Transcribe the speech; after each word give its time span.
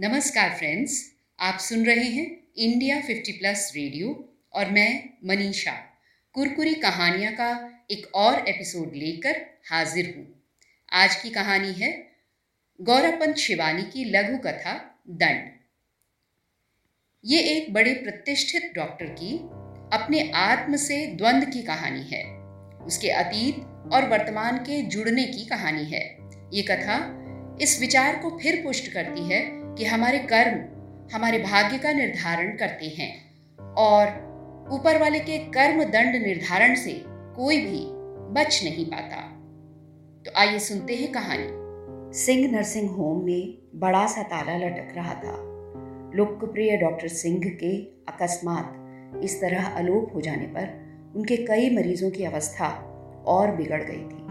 नमस्कार 0.00 0.50
फ्रेंड्स 0.50 1.12
आप 1.40 1.58
सुन 1.58 1.86
रहे 1.86 2.04
हैं 2.04 2.42
इंडिया 2.56 3.00
50 3.00 3.30
प्लस 3.32 3.72
रेडियो 3.76 4.34
और 4.52 4.70
मैं 4.70 5.10
मनीषा। 5.24 5.72
कुरकुरी 6.32 6.74
कहानियाँ 6.74 7.32
का 7.32 7.78
एक 7.90 8.14
और 8.14 8.48
एपिसोड 8.48 8.90
लेकर 8.94 9.40
हाजिर 9.70 10.14
हूँ। 10.16 10.42
आज 10.92 11.16
की 11.16 11.30
कहानी 11.30 11.72
है 11.72 12.12
गौरवपंत 12.80 13.36
शिवानी 13.36 13.82
की 13.82 14.04
लघु 14.04 14.38
कथा 14.38 15.00
दंड। 15.08 15.50
ये 17.24 17.40
एक 17.40 17.72
बड़े 17.72 17.94
प्रतिष्ठित 17.94 18.72
डॉक्टर 18.74 19.06
की 19.06 19.38
अपने 19.96 20.32
आत्म 20.34 20.76
से 20.76 21.06
द्वंद 21.06 21.44
की 21.44 21.62
कहानी 21.62 22.02
है। 22.02 22.24
उसके 22.86 23.08
अतीत 23.08 23.56
और 23.92 24.08
वर्तमान 24.08 24.58
के 24.58 24.82
जुड़ने 24.82 25.24
की 25.24 25.44
कहानी 25.44 25.84
है। 25.84 26.18
ये 26.52 26.62
कथा 26.62 27.22
इस 27.60 27.80
विचार 27.80 28.16
को 28.16 28.38
फिर 28.42 28.62
पुष्ट 28.64 28.92
करती 28.92 29.28
है 29.28 29.55
कि 29.78 29.84
हमारे 29.84 30.18
कर्म 30.18 30.76
हमारे 31.14 31.38
भाग्य 31.38 31.78
का 31.78 31.92
निर्धारण 31.92 32.56
करते 32.56 32.86
हैं 32.86 33.36
और 33.60 34.26
ऊपर 34.72 35.00
वाले 35.00 35.18
के 35.18 35.38
कर्म 35.38 35.84
दंड 35.84 36.26
निर्धारण 36.26 36.74
से 36.74 37.04
कोई 37.08 37.58
भी 37.60 37.86
बच 38.32 38.60
नहीं 38.64 38.86
पाता। 38.86 39.16
तो 40.24 40.30
आइए 40.36 40.58
सुनते 40.58 40.94
हैं 40.94 41.12
कहानी। 41.12 41.66
सिंह 42.18 42.52
नर्सिंग 42.52 42.90
होम 42.90 43.24
में 43.24 43.58
बड़ा 43.74 44.06
सा 44.06 44.22
ताला 44.22 44.56
लटक 44.66 44.96
रहा 44.96 45.14
था। 45.14 45.46
लोकप्रिय 46.14 46.76
डॉक्टर 46.76 47.08
सिंह 47.08 47.40
के 47.44 47.82
अकस्मात 47.82 48.74
इस 49.24 49.40
तरह 49.40 49.66
अलोप 49.66 50.14
हो 50.14 50.20
जाने 50.20 50.46
पर 50.46 50.86
उनके 51.16 51.36
कई 51.36 51.76
मरीजों 51.76 52.10
की 52.10 52.24
अवस्था 52.24 52.68
और 53.26 53.50
बिगड़ 53.50 53.82
गई 53.82 54.02
थी। 54.02 54.26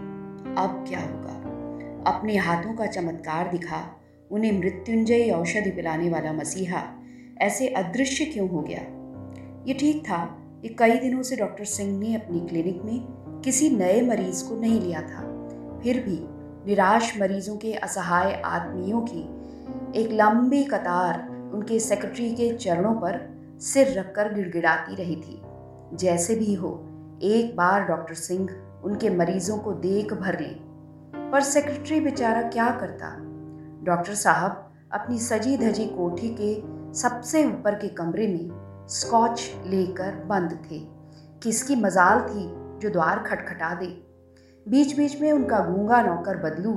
अब 0.58 0.84
क्या 0.88 1.00
होगा? 1.00 1.36
अपने 2.10 2.36
हाथों 2.36 2.74
का 2.74 2.86
चमत्कार 2.86 3.48
दिखा 3.48 3.95
उन्हें 4.30 4.60
मृत्युंजय 4.60 5.30
औषधि 5.30 5.70
पिलाने 5.70 6.10
वाला 6.10 6.32
मसीहा। 6.32 6.82
ऐसे 7.38 7.68
अदृश्य 7.68 8.24
क्यों 8.24 8.48
हो 8.48 8.60
गया? 8.60 8.80
ये 9.66 9.74
ठीक 9.74 10.02
था 10.04 10.24
कि 10.62 10.68
कई 10.78 10.98
दिनों 10.98 11.22
से 11.22 11.36
डॉक्टर 11.36 11.64
सिंह 11.64 11.98
ने 11.98 12.14
अपनी 12.14 12.40
क्लिनिक 12.40 12.82
में 12.84 13.00
किसी 13.44 13.70
नए 13.70 14.02
मरीज़ 14.02 14.44
को 14.44 14.60
नहीं 14.60 14.80
लिया 14.80 15.02
था। 15.02 15.48
फिर 15.82 16.00
भी 16.00 16.18
निराश 16.66 17.20
मरीजों 17.20 17.56
के 17.56 17.72
असहाय 17.72 18.42
आदमियों 18.44 19.00
की 19.00 19.20
एक 20.00 20.08
लंबी 20.12 20.64
कतार 20.64 21.28
उनके 21.54 21.78
सेक्रेटरी 21.80 22.30
के 22.30 22.56
चरणों 22.56 22.94
पर 22.94 23.36
सिर 23.60 23.98
रखकर 23.98 24.34
गिड़गिड़ाती 24.34 24.94
रही 24.94 25.16
थी। 25.16 25.40
जैसे 25.96 26.34
भी 26.34 26.54
हो, 26.54 26.86
एक 27.22 27.56
बार 27.56 27.84
डॉक्टर 27.84 28.14
सिंह 28.14 28.48
उनके 28.84 29.10
मरीजों 29.10 29.58
को 29.58 29.72
देख 29.72 30.12
भर 30.12 30.40
लें। 30.40 30.60
पर 31.30 31.40
सेक्रेटरी 31.40 32.00
बेचारा 32.00 32.42
क्या 32.42 32.70
करता? 32.70 33.25
डॉक्टर 33.86 34.14
साहब 34.14 34.72
अपनी 34.92 35.18
सजी 35.18 35.56
धजी 35.56 35.84
कोठी 35.86 36.28
के 36.40 36.62
सबसे 36.94 37.44
ऊपर 37.46 37.74
के 37.74 37.88
कमरे 37.88 38.26
में 38.26 38.86
स्कॉच 38.88 39.54
लेकर 39.66 40.24
बंद 40.24 40.58
थे। 40.70 40.78
किसकी 41.42 41.76
मजाल 41.76 42.20
थी 42.20 42.48
जो 42.78 42.90
द्वार 42.90 43.18
खटखटा 43.18 43.74
दे। 43.74 43.86
बीच 44.68 44.96
बीच 44.96 45.20
में 45.20 45.32
उनका 45.32 45.58
गूँगा 45.60 46.02
नौकर 46.02 46.36
बदलू 46.36 46.72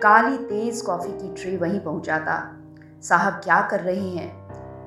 काली 0.00 0.36
तेज 0.36 0.80
कॉफ़ी 0.80 1.12
की 1.12 1.42
ट्रे 1.42 1.56
वहीं 1.56 1.80
पहुंचाता। 1.80 2.56
साहब 3.02 3.32
क्या 3.32 3.60
कर 3.60 3.80
रहे 3.80 4.08
हैं? 4.08 4.32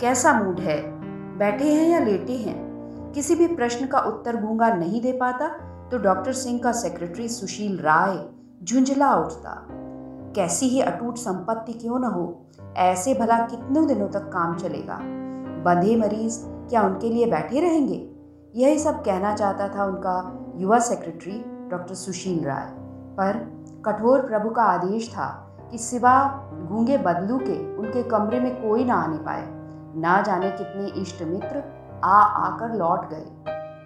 कैसा 0.01 0.33
मूड 0.33 0.59
है? 0.59 0.81
बैठे 1.37 1.73
हैं 1.73 1.89
या 1.89 1.99
लेटे 1.99 2.33
हैं? 2.33 3.11
किसी 3.11 3.35
भी 3.35 3.47
प्रश्न 3.47 3.87
का 3.87 3.99
उत्तर 3.99 4.35
गूँगा 4.35 4.73
नहीं 4.73 5.01
दे 5.01 5.11
पाता 5.11 5.47
तो 5.91 5.97
डॉक्टर 5.97 6.33
सिंह 6.33 6.59
का 6.59 6.71
सेक्रेटरी 6.71 7.29
सुशील 7.29 7.79
राय 7.79 8.25
झुंझला 8.63 9.15
उठता। 9.15 9.67
कैसी 10.35 10.67
ही 10.67 10.81
अटूट 10.81 11.17
संपत्ति 11.17 11.73
क्यों 11.73 11.99
न 11.99 12.03
हो, 12.03 12.45
ऐसे 12.77 13.13
भला 13.13 13.37
कितने 13.37 13.85
दिनों 13.85 14.07
तक 14.07 14.19
काम 14.19 14.55
चलेगा? 14.55 14.99
बंधे 15.63 15.95
मरीज़, 15.95 16.39
क्या 16.43 16.81
उनके 16.81 17.09
लिए 17.09 17.25
बैठे 17.25 17.59
रहेंगे? 17.59 18.09
यही 18.55 18.79
सब 18.79 19.03
कहना 19.03 19.35
चाहता 19.35 19.67
था 19.67 19.85
उनका 19.85 20.45
युवा 20.55 20.79
सेक्रेटरी 20.79 21.45
डॉक्टर 21.71 21.95
सुशील 21.95 22.45
राय। 22.45 22.67
पर 23.17 23.33
कठोर 23.85 24.19
प्रभु 24.19 24.49
का 24.49 24.63
आदेश 24.63 25.09
था 25.09 25.57
कि 25.71 25.77
सिवा 25.77 26.27
गूँगे 26.71 26.97
बदलू 26.97 27.37
के 27.37 27.77
उनके 27.77 28.03
कमरे 28.03 28.39
में 28.39 28.69
कोई 28.69 28.83
ना 28.83 28.95
आने 28.95 29.17
पाए। 29.17 29.43
ना 29.95 30.21
जाने 30.21 30.51
कितने 30.51 31.01
इष्ट 31.01 31.23
मित्र 31.23 31.63
आ 32.03 32.21
आकर 32.21 32.75
लौट 32.75 33.09
गए। 33.09 33.25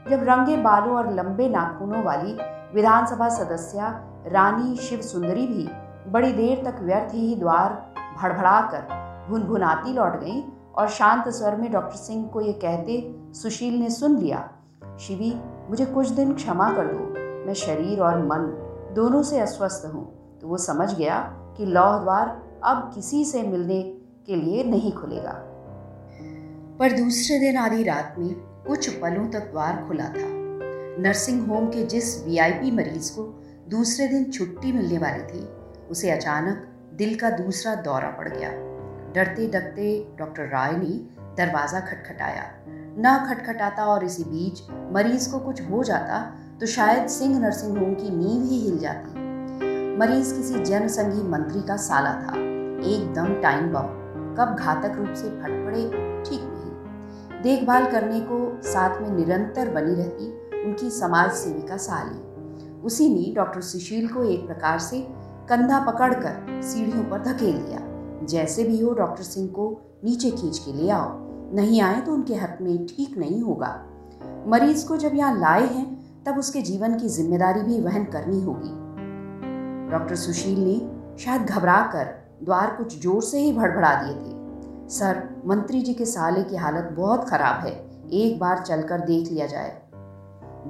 जब 0.09 0.23
रंगे 0.23 0.57
बालों 0.57 0.95
और 0.95 1.13
लंबे 1.13 1.49
नाखूनों 1.49 2.03
वाली 2.03 2.37
विधानसभा 2.75 3.29
सदस्या 3.29 4.03
रानी 4.27 4.75
शिव 4.75 5.01
सुंदरी 5.01 5.47
भी 5.47 5.69
बड़ी 6.07 6.31
देर 6.31 6.71
तक 6.71 6.79
व्यर्थ 6.81 7.13
ही 7.13 7.35
द्वार 7.35 7.93
भड़भड़ा 8.17 8.61
कर 8.61 9.07
भुनभुनाती 9.29 9.93
लौट 9.93 10.19
गई 10.19 10.43
और 10.75 10.87
शांत 10.87 11.29
स्वर 11.29 11.55
में 11.55 11.71
डॉक्टर 11.71 11.95
सिंह 11.95 12.27
को 12.27 12.41
ये 12.41 12.53
कहते 12.53 13.15
सुशील 13.33 13.79
ने 13.79 13.89
सुन 13.89 14.17
लिया, 14.17 14.51
शिवी, 14.99 15.41
मुझे 15.69 15.85
कुछ 15.85 16.09
दिन 16.09 16.33
क्षमा 16.33 16.71
कर 16.71 16.85
दो। 16.85 16.99
मैं 17.47 17.53
शरीर 17.53 17.99
और 17.99 18.19
मन 18.19 18.63
दोनों 18.95 19.23
से 19.23 19.39
अस्वस्थ 19.39 19.91
हूँ। 19.93 20.37
तो 20.41 20.47
वो 20.47 20.57
समझ 20.57 20.93
गया 20.93 21.19
कि 21.57 21.65
लौह 21.65 21.97
द्वार 21.97 22.43
अब 22.63 22.91
किसी 22.95 23.25
से 23.25 23.43
मिलने 23.43 23.81
के 24.25 24.35
लिए 24.35 24.63
नहीं 24.63 24.91
खुलेगा। 24.91 25.43
पर 26.79 26.91
दूसरे 26.91 27.39
दिन 27.39 27.57
आधी 27.57 27.83
रात 27.83 28.15
में 28.17 28.33
कुछ 28.67 28.89
पलों 28.89 29.27
तक 29.27 29.39
द्वार 29.39 29.85
खुला 29.87 30.05
था। 30.05 30.37
नर्सिंग 30.99 31.47
होम 31.47 31.67
के 31.67 31.85
जिस 31.85 32.25
वीआईपी 32.25 32.71
मरीज़ 32.71 33.11
को 33.11 33.43
दूसरे 33.69 34.07
दिन 34.07 34.31
छुट्टी 34.31 34.71
मिलने 34.71 34.97
वाली 34.97 35.23
थी 35.23 35.56
उसे 35.91 36.11
अचानक 36.11 36.67
दिल 36.93 37.15
का 37.15 37.29
दूसरा 37.29 37.75
दौरा 37.75 38.09
पड़ 38.09 38.27
गया। 38.29 38.49
डरते 39.13 39.47
डरते 39.47 40.15
डॉक्टर 40.19 40.43
राय 40.43 40.71
ने 40.71 40.93
दरवाज़ा 41.37 41.79
खटखटाया। 41.79 42.43
न 42.99 43.17
खटखटाता 43.29 43.85
और 43.85 44.03
इसी 44.03 44.23
बीच 44.23 44.61
मरीज़ 44.93 45.29
को 45.31 45.39
कुछ 45.39 45.61
हो 45.61 45.83
जाता 45.83 46.19
तो 46.59 46.65
शायद 46.65 47.07
सिंह 47.07 47.39
नर्सिंग 47.39 47.77
होम 47.77 47.93
की 47.93 48.09
नींव 48.09 48.43
ही 48.43 48.59
हिल 48.59 48.77
जाती। 48.79 49.25
मरीज़ 49.97 50.33
किसी 50.35 50.63
जनसंघी 50.63 51.23
मंत्री 51.23 51.61
का 51.61 51.75
साला 51.77 52.13
था। 52.13 52.33
एकदम 52.87 53.33
टाइम 53.41 53.71
बम। 53.73 53.95
कब 54.37 54.55
घातक 54.55 54.97
रूप 54.97 55.13
से 55.13 55.29
फट 55.31 55.65
पड़े, 55.65 55.83
ठीक 56.23 56.41
नहीं। 56.43 57.41
देखभाल 57.41 57.85
करने 57.91 58.19
को 58.21 58.39
साथ 58.63 59.01
में 59.01 59.09
निरंतर 59.09 59.69
बनी 59.69 59.95
रहती 59.95 60.63
उनकी 60.63 60.89
समाज 60.89 61.31
सेविका 61.31 61.77
साली। 61.77 62.81
उसी 62.81 63.07
ने 63.09 63.33
डॉक्टर 63.35 63.61
सुशील 63.61 64.07
को 64.07 64.23
एक 64.23 64.45
प्रकार 64.47 64.79
से 64.79 64.99
कंधा 65.49 65.79
पकड़कर 65.79 66.61
सीढ़ियों 66.63 67.03
पर 67.03 67.21
धकेल 67.23 67.57
दिया। 67.57 67.79
जैसे 68.25 68.63
भी 68.63 68.79
हो, 68.81 68.93
डॉक्टर 68.93 69.23
सिंह 69.23 69.47
को 69.47 69.69
नीचे 70.03 70.31
खींच 70.31 70.57
के 70.59 70.73
ले 70.73 70.89
आओ। 70.89 71.09
नहीं 71.55 71.81
आए 71.81 72.01
तो 72.01 72.13
उनके 72.13 72.35
हक 72.35 72.57
में 72.61 72.85
ठीक 72.85 73.17
नहीं 73.17 73.41
होगा। 73.41 73.69
मरीज़ 74.47 74.87
को 74.87 74.97
जब 74.97 75.15
यहाँ 75.15 75.39
लाए 75.39 75.67
हैं, 75.67 75.85
तब 76.23 76.37
उसके 76.37 76.61
जीवन 76.61 76.97
की 76.99 77.09
ज़िम्मेदारी 77.09 77.61
भी 77.61 77.79
वहन 77.81 78.05
करनी 78.05 78.41
होगी। 78.41 78.69
डॉक्टर 79.91 80.15
सुशील 80.15 80.59
ने 80.59 80.79
शायद 81.23 81.41
घबरा 81.41 81.81
कर 81.93 82.05
द्वार 82.43 82.75
कुछ 82.75 82.99
ज़ोर 83.01 83.21
से 83.21 83.39
ही 83.39 83.53
भड़बड़ा 83.53 83.93
दिए 83.93 84.15
थे। 84.15 84.89
सर, 84.89 85.21
मंत्री 85.45 85.81
जी 85.81 85.93
के 85.93 86.05
साले 86.05 86.43
की 86.43 86.55
हालत 86.55 86.91
बहुत 86.91 87.29
खराब 87.29 87.65
है। 87.65 87.71
एक 88.13 88.39
बार 88.39 88.59
चलकर 88.59 88.99
देख 88.99 89.31
लिया 89.31 89.47
जाए। 89.47 89.69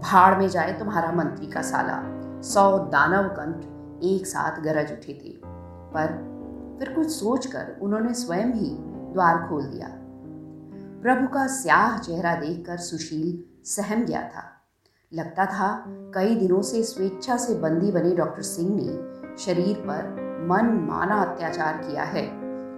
भाड़ 0.04 0.38
में 0.38 0.48
जाए 0.50 0.74
तुम्हारा 0.74 1.12
मंत्री 1.12 1.48
का 1.48 1.62
साला। 1.62 2.02
सौ 2.44 2.78
दानव 2.88 3.28
कंठ। 3.30 3.77
एक 4.04 4.28
साथ 4.28 4.62
गरज 4.62 4.92
उठे 4.92 5.14
थे। 5.14 5.42
पर 5.94 6.38
फिर 6.80 6.94
कुछ 6.94 7.10
सोचकर 7.10 7.80
उन्होंने 7.82 8.14
स्वयं 8.14 8.54
ही 8.54 8.78
द्वार 9.14 9.50
खोल 9.50 9.64
दिया। 9.64 9.88
प्रभु 11.02 11.28
का 11.28 11.48
स्याह 11.48 11.98
चेहरा 11.98 12.36
देखकर 12.36 12.78
सुशील 12.78 13.44
सहम 13.66 14.06
गया 14.06 14.22
था। 14.22 14.44
लगता 15.14 15.46
था 15.46 15.86
कई 15.88 16.36
दिनों 16.36 16.62
से 16.62 16.84
स्वेच्छा 16.84 17.38
से 17.38 17.56
बंदी 17.56 17.92
बने 17.92 18.16
डॉक्टर 18.16 18.42
सिंह 18.42 18.76
ने 18.76 19.18
शरीर 19.38 19.76
पर 19.76 20.28
मन 20.50 20.66
माना 20.66 21.16
अत्याचार 21.16 21.78
किया 21.78 22.04
है। 22.04 22.28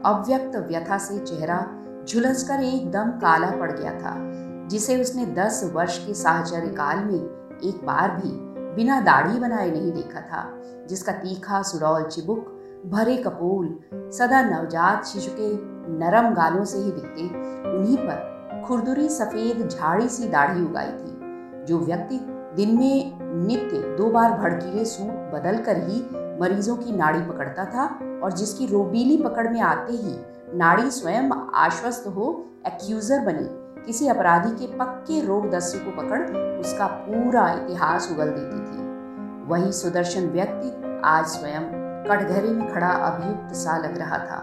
अव्यक्त 0.01 0.55
व्यथा 0.55 0.97
से 0.97 1.19
चेहरा 1.19 1.67
झुलस 2.09 2.47
कर 2.47 2.63
एकदम 2.63 3.11
काला 3.11 3.51
पड़ 3.51 3.71
गया 3.71 3.91
था, 3.91 4.15
जिसे 4.67 5.01
उसने 5.01 5.25
दस 5.25 5.71
वर्ष 5.73 6.07
के 6.07 6.13
साहचर्य 6.13 6.67
काल 6.67 6.97
में 6.97 7.19
एक 7.63 7.85
बार 7.85 8.11
भी 8.11 8.48
बिना 8.75 8.99
दाढ़ी 9.01 9.39
बनाए 9.39 9.69
नहीं 9.71 9.91
देखा 9.91 10.21
था, 10.21 10.41
जिसका 10.89 11.11
तीखा 11.11 11.61
सुडौल 11.61 12.03
चिबुक, 12.03 12.45
भरे 12.85 13.15
कपोल, 13.17 13.67
सदा 14.11 14.41
नवजात 14.41 15.05
शिशु 15.05 15.31
के 15.31 15.51
नरम 15.99 16.33
गालों 16.33 16.65
से 16.65 16.77
ही 16.77 16.91
दिखते, 16.91 17.23
उन्हीं 17.69 17.97
पर 17.97 18.63
खुरदुरी 18.67 19.09
सफ़ेद 19.09 19.67
झाड़ी 19.67 20.09
सी 20.09 20.27
दाढ़ी 20.29 20.61
उगाई 20.61 20.87
थी, 20.87 21.65
जो 21.65 21.79
व्यक्ति 21.79 22.19
दिन 22.55 22.77
में 22.77 23.45
नित्य 23.47 23.95
दो 23.97 24.09
बार 24.09 24.31
भड़कीले 24.31 24.85
सूट 24.85 25.31
बदल 25.33 25.57
कर 25.63 25.77
ही 25.87 26.01
मरीजों 26.41 26.75
की 26.77 26.95
नाड़ी 26.95 27.21
पकड़ता 27.21 27.65
था 27.65 27.85
और 28.23 28.31
जिसकी 28.31 28.65
रोबीली 28.65 29.17
पकड़ 29.17 29.47
में 29.47 29.59
आते 29.61 29.93
ही 29.93 30.15
नाड़ी 30.57 30.91
स्वयं 30.91 31.29
आश्वस्त 31.55 32.07
हो 32.07 32.27
एक्यूजर 32.67 33.19
बनी। 33.19 33.47
किसी 33.89 34.07
अपराधी 34.07 34.49
के 34.57 34.65
पक्के 34.77 35.19
रोग 35.25 35.49
दस्य 35.49 35.77
को 35.79 35.91
पकड़ 35.91 36.19
उसका 36.59 36.87
पूरा 36.87 37.47
इतिहास 37.51 38.07
उगल 38.11 38.29
देती 38.29 38.59
थी। 38.65 38.83
वही 39.47 39.71
सुदर्शन 39.71 40.27
व्यक्ति 40.27 41.01
आज 41.05 41.25
स्वयं 41.25 41.63
कटघरे 42.05 42.49
में 42.49 42.73
खड़ा 42.73 42.89
अभियुक्त 42.89 43.55
सा 43.55 43.77
लग 43.77 43.97
रहा 43.97 44.17
था। 44.17 44.37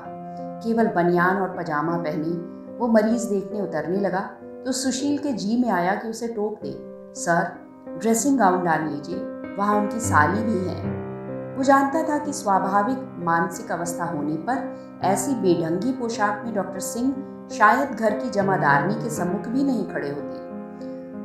केवल 0.64 0.86
बनियान 0.86 1.36
और 1.36 1.54
पजामा 1.58 1.96
पहनी 1.98 2.32
वो 2.78 2.88
मरीज़ 2.88 3.28
देखने 3.30 3.60
उतरने 3.60 4.00
लगा 4.00 4.20
तो 4.64 4.72
सुशील 4.72 5.18
के 5.18 5.32
जी 5.34 5.60
में 5.62 5.70
आया 5.70 5.94
कि 5.94 6.08
उसे 6.08 6.28
टोक 6.28 6.58
दे, 6.62 6.74
सर, 7.14 7.52
ड्रेसिंग 8.00 8.38
गाउन 8.38 8.64
डाल 8.64 8.88
लीजिए, 8.88 9.18
वहाँ 9.58 9.78
उनकी 9.80 10.00
साली 10.00 10.42
भी 10.42 10.58
है। 10.68 11.54
वो 11.56 11.62
जानता 11.62 12.02
था 12.02 12.18
कि 12.18 12.32
स्वाभाविक 12.32 13.06
मानसिक 13.24 13.72
अवस्था 13.72 14.04
होने 14.04 14.36
पर 14.48 15.00
ऐसी 15.04 15.34
बेढंगी 15.34 15.92
पोशाक 15.92 16.42
में 16.46 16.54
डॉक्टर 16.54 16.80
सिंह 16.80 17.14
शायद 17.52 17.90
घर 17.90 18.10
की 18.10 18.28
जमादारनी 18.28 18.94
के 18.94 19.10
सम्मुख 19.10 19.46
भी 19.48 19.64
नहीं 19.64 19.86
खड़े 19.88 20.08
होते। 20.08 20.38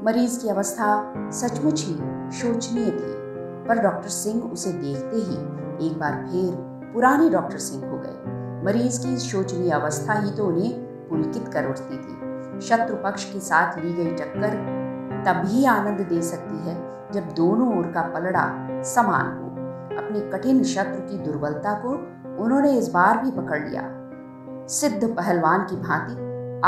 मरीज़ 0.05 0.41
की 0.41 0.49
अवस्था 0.49 1.13
सचमुच 1.31 1.85
ही 1.87 1.93
शोचनीय 2.31 2.85
थी, 2.85 3.13
पर 3.67 3.79
डॉक्टर 3.79 4.09
सिंह 4.09 4.41
उसे 4.43 4.71
देखते 4.71 5.15
ही 5.15 5.87
एक 5.87 5.99
बार 5.99 6.11
फिर 6.31 6.55
पुराने 6.93 7.29
डॉक्टर 7.29 7.57
सिंह 7.57 7.91
हो 7.91 7.97
गए। 7.97 8.65
मरीज़ 8.65 9.07
की 9.07 9.17
शोचनीय 9.17 9.71
अवस्था 9.71 10.13
ही 10.13 10.31
तो 10.31 10.45
उन्हें 10.45 10.73
पुलकित 11.09 11.47
कर 11.47 11.69
उठती 11.69 11.97
थी। 11.97 12.59
शत्रु 12.61 12.95
पक्ष 12.95 13.33
के 13.33 13.39
साथ 13.39 13.77
ली 13.77 13.93
गई 13.93 14.11
टक्कर 14.11 14.55
तभी 15.27 15.65
आनंद 15.65 16.01
दे 16.01 16.21
सकती 16.21 16.69
है 16.69 16.75
जब 17.11 17.33
दोनों 17.33 17.77
ओर 17.77 17.91
का 17.91 18.01
पलड़ा 18.01 18.67
समान 18.83 19.25
हो। 19.25 19.47
अपने 19.97 20.19
कठिन 20.19 20.63
शत्रु 20.63 21.01
की 21.01 21.17
दुर्बलता 21.17 21.73
को 21.73 21.89
उन्होंने 22.43 22.77
इस 22.77 22.89
बार 22.89 23.17
भी 23.17 23.31
पकड़ 23.31 23.69
लिया। 23.69 24.00
सिद्ध 24.69 25.15
पहलवान 25.15 25.63
की 25.63 25.75
भांति 25.75 26.13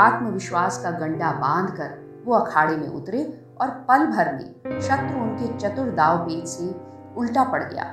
आत्मविश्वास 0.00 0.82
का 0.82 0.90
गंडा 0.90 1.32
बांधकर 1.32 2.22
वो 2.24 2.34
अखाड़े 2.34 2.76
में 2.76 2.88
उतरे 2.88 3.46
और 3.60 3.70
पल 3.70 4.06
भर 4.06 4.32
में 4.32 4.80
शत्रु 4.80 5.20
उनके 5.20 5.58
चतुर 5.58 5.90
दाव 5.90 6.18
पेच 6.18 6.48
से 6.48 6.74
उल्टा 7.16 7.44
पड़ 7.44 7.62
गया। 7.64 7.84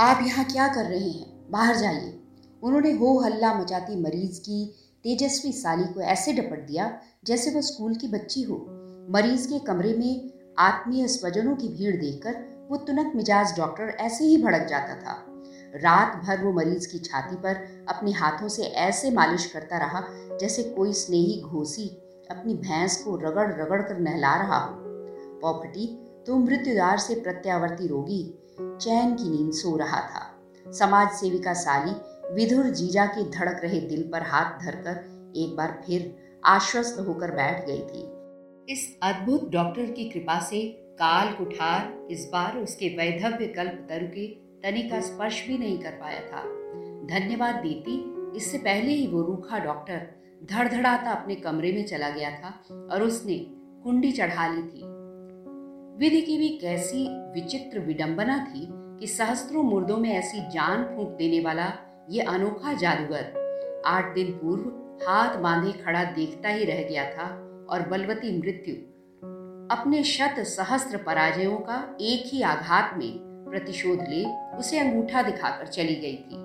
आप 0.00 0.18
यहाँ 0.22 0.44
क्या 0.44 0.68
कर 0.68 0.84
रहे 0.84 1.10
हैं? 1.10 1.50
बाहर 1.50 1.76
जाइए। 1.76 2.20
उन्होंने 2.62 2.92
हो 2.92 3.20
हल्ला 3.20 3.54
मचाती 3.54 4.02
मरीज़ 4.02 4.40
की 4.40 4.74
तेजस्वी 5.04 5.52
साली 5.52 5.84
को 5.84 6.00
ऐसे 6.00 6.32
डपट 6.32 6.66
दिया 6.66 6.98
जैसे 7.24 7.50
वह 7.50 7.60
स्कूल 7.60 7.94
की 7.94 8.08
बच्ची 8.08 8.42
हो। 8.42 8.56
मरीज़ 9.10 9.48
के 9.48 9.58
कमरे 9.58 9.94
में 9.94 10.30
आत्मीय 10.58 11.08
स्वजनों 11.08 11.56
की 11.56 11.68
भीड़ 11.68 11.96
देखकर 11.96 12.66
वो 12.70 12.76
तुनक 12.76 13.12
मिजाज 13.16 13.56
डॉक्टर 13.56 13.84
ऐसे 13.84 14.24
ही 14.24 14.42
भड़क 14.42 14.66
जाता 14.66 14.94
था। 14.94 15.33
रात 15.74 16.16
भर 16.24 16.44
वो 16.44 16.52
मरीज़ 16.52 16.88
की 16.88 16.98
छाती 16.98 17.36
पर 17.36 17.56
अपने 17.88 18.12
हाथों 18.12 18.48
से 18.48 18.62
ऐसे 18.62 19.10
मालिश 19.10 19.46
करता 19.46 19.78
रहा 19.78 20.02
जैसे 20.38 20.62
कोई 20.62 20.92
स्नेही 20.92 21.40
घोसी 21.40 21.88
अपनी 22.30 22.54
भैंस 22.54 22.96
को 23.02 23.16
रगड़ 23.16 23.48
रगड़ 23.52 23.82
कर 23.82 23.98
नहला 23.98 24.34
रहा 24.36 24.58
हो। 24.58 24.76
पौफटी 25.40 25.86
तो 26.26 26.36
मृत्युदार 26.38 26.98
से 26.98 27.14
प्रत्यावर्ती 27.14 27.86
रोगी, 27.86 28.22
चैन 28.58 29.14
की 29.14 29.30
नींद 29.30 29.52
सो 29.52 29.76
रहा 29.76 30.00
था। 30.00 30.72
समाज 30.72 31.10
सेविका 31.10 31.52
साली, 31.54 31.92
विधुर 32.34 32.70
जीजा 32.70 33.06
के 33.06 33.30
धड़क 33.30 33.60
रहे 33.64 33.80
दिल 33.80 34.08
पर 34.12 34.22
हाथ 34.22 34.64
धरकर 34.64 35.32
एक 35.36 35.56
बार 35.56 35.82
फिर 35.86 36.14
आश्वस्त 36.44 37.00
होकर 37.00 37.30
बैठ 37.30 37.66
गई 37.66 37.80
थी। 37.80 38.72
इस 38.72 38.98
अद्भुत 39.02 39.50
डॉक्टर 39.50 39.90
की 39.90 40.08
कृपा 40.10 40.38
से 40.40 40.62
काल 40.98 41.32
कुठार 41.32 42.08
इस 42.10 42.28
बार 42.32 42.56
उसके 42.58 42.88
वैधव्य 42.88 43.46
कल्प 43.46 43.86
तरु 43.88 44.06
के 44.06 44.26
तने 44.64 44.82
का 44.82 45.00
स्पर्श 45.00 45.46
भी 45.48 45.58
नहीं 45.58 45.78
कर 45.78 45.90
पाया 45.90 46.20
था। 46.20 46.42
धन्यवाद 47.06 47.54
देती 47.54 47.96
इससे 48.36 48.58
पहले 48.58 48.92
ही 48.92 49.06
वो 49.06 49.22
रूखा 49.22 49.58
डॉक्टर 49.58 50.06
धड़धड़ाता 50.44 51.10
अपने 51.10 51.34
कमरे 51.34 51.72
में 51.72 51.84
चला 51.84 52.08
गया 52.10 52.30
था 52.30 52.48
और 52.92 53.02
उसने 53.02 53.34
कुंडी 53.84 54.12
चढ़ा 54.12 54.46
ली 54.48 54.62
थी। 54.62 54.82
विधि 55.98 56.20
की 56.20 56.38
भी 56.38 56.48
कैसी 56.48 57.06
विचित्र 57.08 57.78
विडंबना 57.78 58.38
थी 58.38 58.66
कि 58.70 59.06
सहस्त्रों 59.06 59.62
मुर्दों 59.62 59.96
में 59.96 60.10
ऐसी 60.10 60.40
जान 60.40 60.84
फूंक 60.84 61.08
देने 61.08 61.40
वाला 61.40 61.72
ये 62.10 62.22
अनोखा 62.22 62.72
जादूगर 62.72 63.82
आठ 63.86 64.14
दिन 64.14 64.32
पूर्व 64.32 65.06
हाथ 65.08 65.36
बांधे 65.36 65.72
खड़ा 65.72 66.04
देखता 66.04 66.48
ही 66.48 66.64
रह 66.64 66.82
गया 66.82 67.04
था 67.10 67.28
और 67.70 67.88
बलवती 67.88 68.38
मृत्यु। 68.38 68.74
अपने 69.76 70.02
शत 70.04 70.40
सहस्त्र 70.46 70.96
पराजयों 70.96 71.58
का 71.58 71.96
एक 72.00 72.24
ही 72.26 72.42
आघात 72.42 72.94
में 72.98 73.33
प्रतिशोध 73.54 73.98
ले, 74.08 74.24
उसे 74.58 74.78
अंगूठा 74.78 75.22
दिखाकर 75.22 75.66
चली 75.66 75.94
गई 75.94 76.16
थी। 76.16 76.36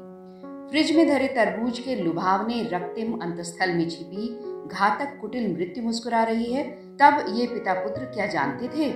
फ्रिज 0.69 0.97
में 0.97 1.07
धरे 1.07 1.27
तरबूज 1.27 1.79
के 1.79 1.95
लुभावने 1.95 2.61
रक्तिम 2.63 3.13
अंतस्थल 3.21 3.73
में 3.73 3.89
छिपी 3.89 4.27
घातक 4.67 5.17
कुटिल 5.21 5.53
मृत्यु 5.53 5.83
मुस्कुरा 5.83 6.23
रही 6.23 6.53
है। 6.53 6.63
तब 6.97 7.25
ये 7.29 7.47
पिता 7.47 7.73
पुत्र 7.73 8.05
क्या 8.05 8.27
जानते 8.27 8.67
थे? 8.67 8.89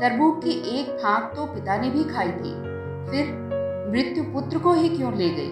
तरबूज 0.00 0.44
की 0.44 0.80
एक 0.80 0.90
फांक 0.90 1.32
तो 1.36 1.46
पिता 1.46 1.76
ने 1.76 1.90
भी 1.90 2.04
खाई 2.04 2.28
थी। 2.28 2.54
फिर 3.10 3.32
मृत्यु 3.92 4.24
पुत्र 4.24 4.58
को 4.58 4.72
ही 4.72 4.88
क्यों 4.88 5.14
ले 5.14 5.30
गई? 5.30 5.50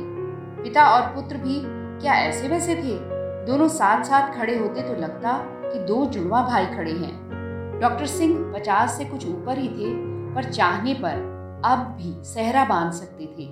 पिता 0.62 0.84
और 0.84 1.00
पुत्र 1.00 1.36
भी 1.36 1.60
क्या 2.00 2.12
ऐसे 2.12 2.48
वैसे 2.48 2.74
थे? 2.74 2.98
दोनों 3.46 3.68
साथ 3.68 4.04
साथ 4.04 4.38
खड़े 4.38 4.58
होते 4.58 4.82
तो 4.82 4.94
लगता 4.94 5.38
कि 5.44 5.78
दो 5.78 6.06
जुड़वा 6.06 6.42
भाई 6.42 6.66
खड़े 6.66 6.92
हैं। 6.92 7.80
डॉक्टर 7.80 8.06
सिंह 8.06 8.52
पचास 8.52 8.98
से 8.98 9.04
कुछ 9.04 9.28
ऊपर 9.28 9.58
ही 9.58 9.68
थे, 9.68 9.94
पर 10.34 10.52
चाहने 10.52 10.94
पर 10.94 11.27
अब 11.64 11.78
भी 11.78 12.24
सहरा 12.24 12.64
बाँध 12.64 12.92
सकते 12.92 13.26
थे। 13.26 13.48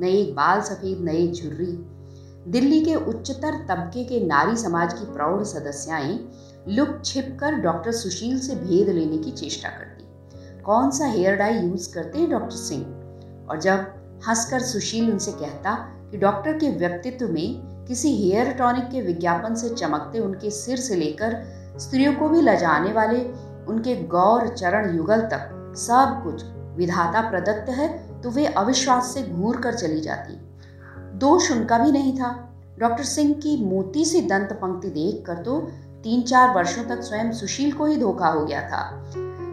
न 0.00 0.04
एक 0.04 0.34
बाल 0.34 0.60
सफ़ेद 0.60 0.98
न 1.00 1.08
एक 1.08 1.32
झुर्री। 1.32 1.72
दिल्ली 2.48 2.84
के 2.84 2.94
उच्चतर 2.94 3.66
तबके 3.68 4.04
के 4.04 4.26
नारी 4.26 4.56
समाज 4.56 4.92
की 4.92 5.12
प्रौढ़ 5.12 5.42
सदस्याएँ 5.42 6.18
लुक 6.68 7.02
छिप 7.04 7.36
कर 7.40 7.54
डॉक्टर 7.54 7.92
सुशील 7.92 8.40
से 8.40 8.54
भेद 8.54 8.88
लेने 8.88 9.18
की 9.18 9.30
चेष्टा 9.30 9.68
करती। 9.68 10.04
कौन 10.62 10.90
सा 10.90 11.06
हेयर 11.06 11.36
डाई 11.36 11.58
यूज़ 11.58 11.94
करते 11.94 12.18
हैं 12.18 12.30
डॉक्टर 12.30 12.50
सिंह? 12.50 12.84
और 13.50 13.60
जब 13.60 13.86
हंसकर 14.28 14.60
सुशील 14.60 15.10
उनसे 15.10 15.32
कहता 15.32 15.74
कि 16.10 16.16
डॉक्टर 16.16 16.52
के 16.52 16.70
व्यक्तित्व 16.70 17.28
में 17.28 17.84
किसी 17.86 18.16
हेयर 18.16 18.52
टॉनिक 18.52 18.84
के 18.84 19.00
विज्ञापन 19.00 19.54
से 19.54 19.68
चमकते 19.68 20.18
उनके 20.18 20.50
सिर 20.50 20.76
से 20.76 20.96
लेकर 20.96 21.42
स्त्रियों 21.78 22.14
को 22.14 22.28
भी 22.28 22.40
लजाने 22.40 22.92
वाले 22.92 23.24
उनके 23.68 24.02
गौर 24.02 24.48
चरण 24.48 24.96
युगल 24.96 25.20
तक 25.20 25.74
सब 25.76 26.20
कुछ 26.24 26.44
विधाता 26.78 27.20
प्रदत्त 27.30 27.70
है 27.70 27.88
तो 28.22 28.30
वे 28.30 28.46
अविश्वास 28.46 29.12
से 29.14 29.22
घूर 29.22 29.56
कर 29.56 29.74
चली 29.74 30.00
जाती। 30.00 30.38
दोष 31.18 31.50
उनका 31.52 31.78
भी 31.78 31.92
नहीं 31.92 32.16
था। 32.18 32.30
डॉक्टर 32.78 33.04
सिंह 33.04 33.32
की 33.34 33.56
मोती 33.64 34.04
सी 34.04 34.20
दंत 34.20 34.52
पंक्ति 34.52 34.88
देख 34.90 35.24
कर 35.26 35.42
तो 35.42 35.60
तीन 36.04 36.22
चार 36.22 36.54
वर्षों 36.54 36.84
तक 36.84 37.00
स्वयं 37.02 37.32
सुशील 37.32 37.72
को 37.72 37.86
ही 37.86 37.96
धोखा 37.96 38.28
हो 38.28 38.44
गया 38.44 38.60
था। 38.68 38.82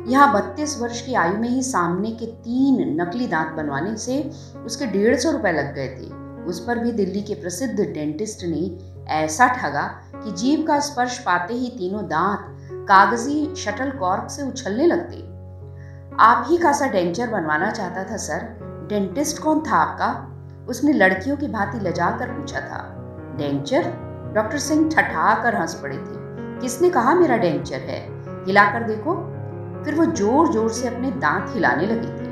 यहाँ 0.07 0.33
बत्तीस 0.33 0.77
वर्ष 0.79 1.01
की 1.01 1.13
आयु 1.13 1.37
में 1.37 1.49
ही 1.49 1.63
सामने 1.63 2.11
के 2.11 2.25
तीन 2.25 3.01
नकली 3.01 3.27
दांत 3.27 3.55
बनवाने 3.57 3.95
से 3.97 4.21
उसके 4.65 4.85
डेढ़ 4.85 5.15
सौ 5.15 5.31
रुपए 5.31 5.51
लग 5.51 5.73
गए 5.75 5.87
थे। 5.87 6.13
उस 6.43 6.59
पर 6.65 6.79
भी 6.79 6.91
दिल्ली 6.91 7.21
के 7.21 7.33
प्रसिद्ध 7.33 7.79
डेंटिस्ट 7.79 8.43
ने 8.45 9.05
ऐसा 9.13 9.47
ठगा 9.47 9.83
कि 10.15 10.31
जीव 10.31 10.65
का 10.67 10.79
स्पर्श 10.79 11.17
पाते 11.19 11.53
ही 11.53 11.69
तीनों 11.69 12.03
दांत 12.03 12.85
कागज़ी 12.87 13.55
शटल 13.55 13.91
कॉर्क 13.91 14.29
से 14.31 14.43
उछलने 14.43 14.85
लगते। 14.87 15.34
आप 16.19 16.45
ही 16.49 16.57
खासा 16.57 16.87
डेंचर 16.87 17.27
बनवाना 17.27 17.71
चाहता 17.71 18.03
था, 18.11 18.17
सर। 18.17 18.39
डेंटिस्ट 18.89 19.43
कौन 19.43 19.59
था 19.59 19.75
आपका? 19.75 20.31
उसने 20.69 20.93
लड़कियों 20.93 21.37
की 21.37 21.47
भांति 21.47 21.79
लजा 21.79 22.11
कर 22.11 22.27
पूछा 22.27 22.59
था। 22.59 22.95
डेंचर 23.37 23.81
डॉक्टर 24.35 24.57
सिंह 24.57 24.89
ठठा 24.89 25.43
कर 25.43 25.55
हंस 25.55 25.75
पड़े 25.75 25.97
थे। 25.97 26.61
किसने 26.61 26.89
कहा 26.89 27.15
मेरा 27.15 27.37
डेंचर 27.37 27.75
है? 27.75 27.99
हिलाकर 28.45 28.83
देखो। 28.83 29.15
फिर 29.85 29.95
वो 29.95 30.05
ज़ोर 30.05 30.51
ज़ोर 30.51 30.69
से 30.69 30.87
अपने 30.87 31.11
दांत 31.11 31.51
हिलाने 31.53 31.85
लगे 31.85 32.07
थे। 32.07 32.31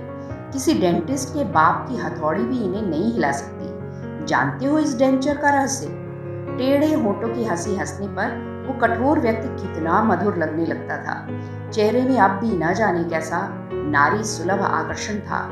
किसी 0.51 0.73
डेंटिस्ट 0.73 1.29
के 1.29 1.43
बाप 1.43 1.85
की 1.89 1.97
हथौड़ी 1.97 2.43
भी 2.43 2.63
इन्हें 2.63 2.81
नहीं 2.81 3.13
हिला 3.13 3.31
सकती। 3.31 4.25
जानते 4.25 4.65
हो 4.65 4.79
इस 4.79 4.97
डेंचर 4.97 5.37
का 5.37 5.49
रहस्य? 5.49 5.87
टेढ़े 6.57 6.93
होठों 6.93 7.35
की 7.35 7.45
हँसी 7.45 7.75
हंसने 7.75 8.07
पर 8.07 8.52
वो 8.63 8.73
कठोर 8.73 9.19
व्यक्ति 9.19 9.47
कितना 9.47 10.03
मधुर 10.03 10.37
लगने 10.37 10.65
लगता 10.65 10.97
था। 10.97 11.15
चेहरे 11.69 12.01
में 12.01 12.17
अब 12.17 12.31
भी 12.31 12.57
न 12.57 12.73
जाने 12.73 13.03
कैसा 13.03 13.47
नारी 13.73 14.23
सुलभ 14.23 14.61
आकर्षण 14.61 15.19
था। 15.19 15.47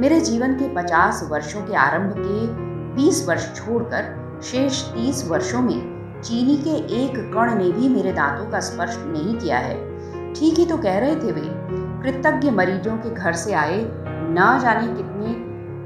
मेरे 0.00 0.20
जीवन 0.20 0.54
के 0.54 0.74
पचास 0.74 1.28
वर्षों 1.30 1.62
के 1.62 1.74
आरंभ 1.74 2.14
के 2.18 2.46
बीस 2.94 3.28
वर्ष 3.28 3.54
छोड़कर 3.54 4.40
शेष 4.42 4.82
तीस 4.84 5.28
वर्षों 5.28 5.60
में 5.62 6.20
चीनी 6.20 6.56
के 6.56 6.76
एक 7.02 7.16
कण 7.34 7.54
ने 7.54 7.70
भी 7.72 7.88
मेरे 7.88 8.12
दांतों 8.12 8.50
का 8.50 8.60
स्पर्श 8.60 8.96
नहीं 8.98 9.34
किया 9.38 9.58
है। 9.58 9.74
ठीक 10.34 10.58
ही 10.58 10.66
तो 10.66 10.76
कह 10.76 10.98
रहे 10.98 11.14
थे 11.14 11.32
वे, 11.32 11.42
कृतज्ञ 12.02 12.50
मरीजों 12.50 12.96
के 12.96 13.10
घर 13.10 13.32
से 13.32 13.52
आए, 13.52 13.80
न 14.30 14.58
जाने 14.62 14.86
कितने 14.86 15.34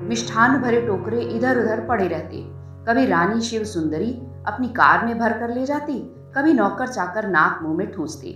मिष्ठान 0.08 0.60
भरे 0.62 0.80
टोकरे 0.80 1.20
इधर 1.20 1.58
उधर 1.58 1.80
पड़े 1.80 2.08
रहते। 2.08 2.42
कभी 2.88 3.06
रानी 3.06 3.40
शिव 3.40 3.64
सुंदरी 3.64 4.10
अपनी 4.46 4.68
कार 4.68 5.04
में 5.06 5.18
भर 5.18 5.32
कर 5.32 5.54
ले 5.54 5.64
जाती 5.64 5.98
कभी 6.36 6.52
नौकर 6.52 6.86
चाकर 6.86 7.28
नाक 7.28 7.58
मुँह 7.62 7.76
में 7.76 7.92
ठूसते। 7.92 8.28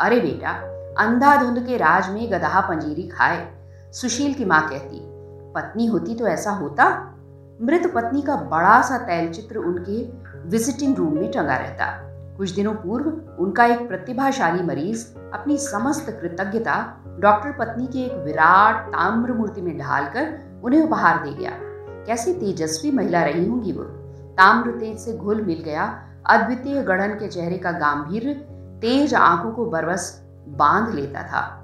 अरे 0.00 0.20
बेटा, 0.20 0.50
अंधाधुंध 0.98 1.66
के 1.66 1.76
राज 1.76 2.10
में 2.10 2.32
गधा 2.32 2.60
पंजीरी 2.60 3.08
खाए, 3.08 3.46
सुशील 3.92 4.34
की 4.34 4.44
माँ 4.44 4.68
कहती, 4.68 5.00
पत्नी 5.54 5.86
होती 5.86 6.14
तो 6.14 6.26
ऐसा 6.26 6.50
होता? 6.50 7.16
मृत 7.62 7.92
पत्नी 7.94 8.22
का 8.22 8.36
बड़ा 8.36 8.82
सा 8.82 8.98
तैलचित्र 8.98 9.58
उनके 9.58 10.02
विजिटिंग 10.48 10.96
रूम 10.96 11.14
में 11.14 11.30
टंगा 11.30 11.56
रहता। 11.56 11.86
कुछ 12.36 12.50
दिनों 12.50 12.74
पूर्व 12.74 13.06
उनका 13.42 13.64
एक 13.64 13.88
प्रतिभाशाली 13.88 14.62
मरीज़ 14.62 15.06
अपनी 15.34 15.58
समस्त 15.58 16.10
कृतज्ञता 16.10 16.96
डॉक्टर 17.20 17.52
पत्नी 17.52 17.86
की 17.86 18.02
एक 18.02 18.12
विराट 18.12 18.88
ताम्र 18.88 19.32
मूर्ति 19.32 19.60
में 19.60 19.78
ढालकर 19.78 20.38
उन्हें 20.64 20.82
उपहार 20.82 21.24
दे 21.24 21.32
गया। 21.32 21.50
कैसी 22.06 22.32
तेजस्वी 22.32 22.90
महिला 22.90 23.22
रही 23.22 23.48
होंगी 23.48 23.72
वो? 23.72 23.84
ताम्र 24.32 24.70
तेज 24.70 24.98
से 24.98 25.16
घुल 25.16 25.42
मिल 25.42 25.62
गया 25.64 26.08
अद्वितीय 26.26 26.82
गढ़न 26.82 27.14
के 27.14 27.28
चेहरे 27.28 27.58
का 27.58 27.72
गंभीर 27.72 28.34
तेज 28.82 29.14
आँखों 29.14 29.52
को 29.52 29.66
बरबस 29.66 30.22
बाँध 30.48 30.94
लेता 30.94 31.22
था। 31.22 31.58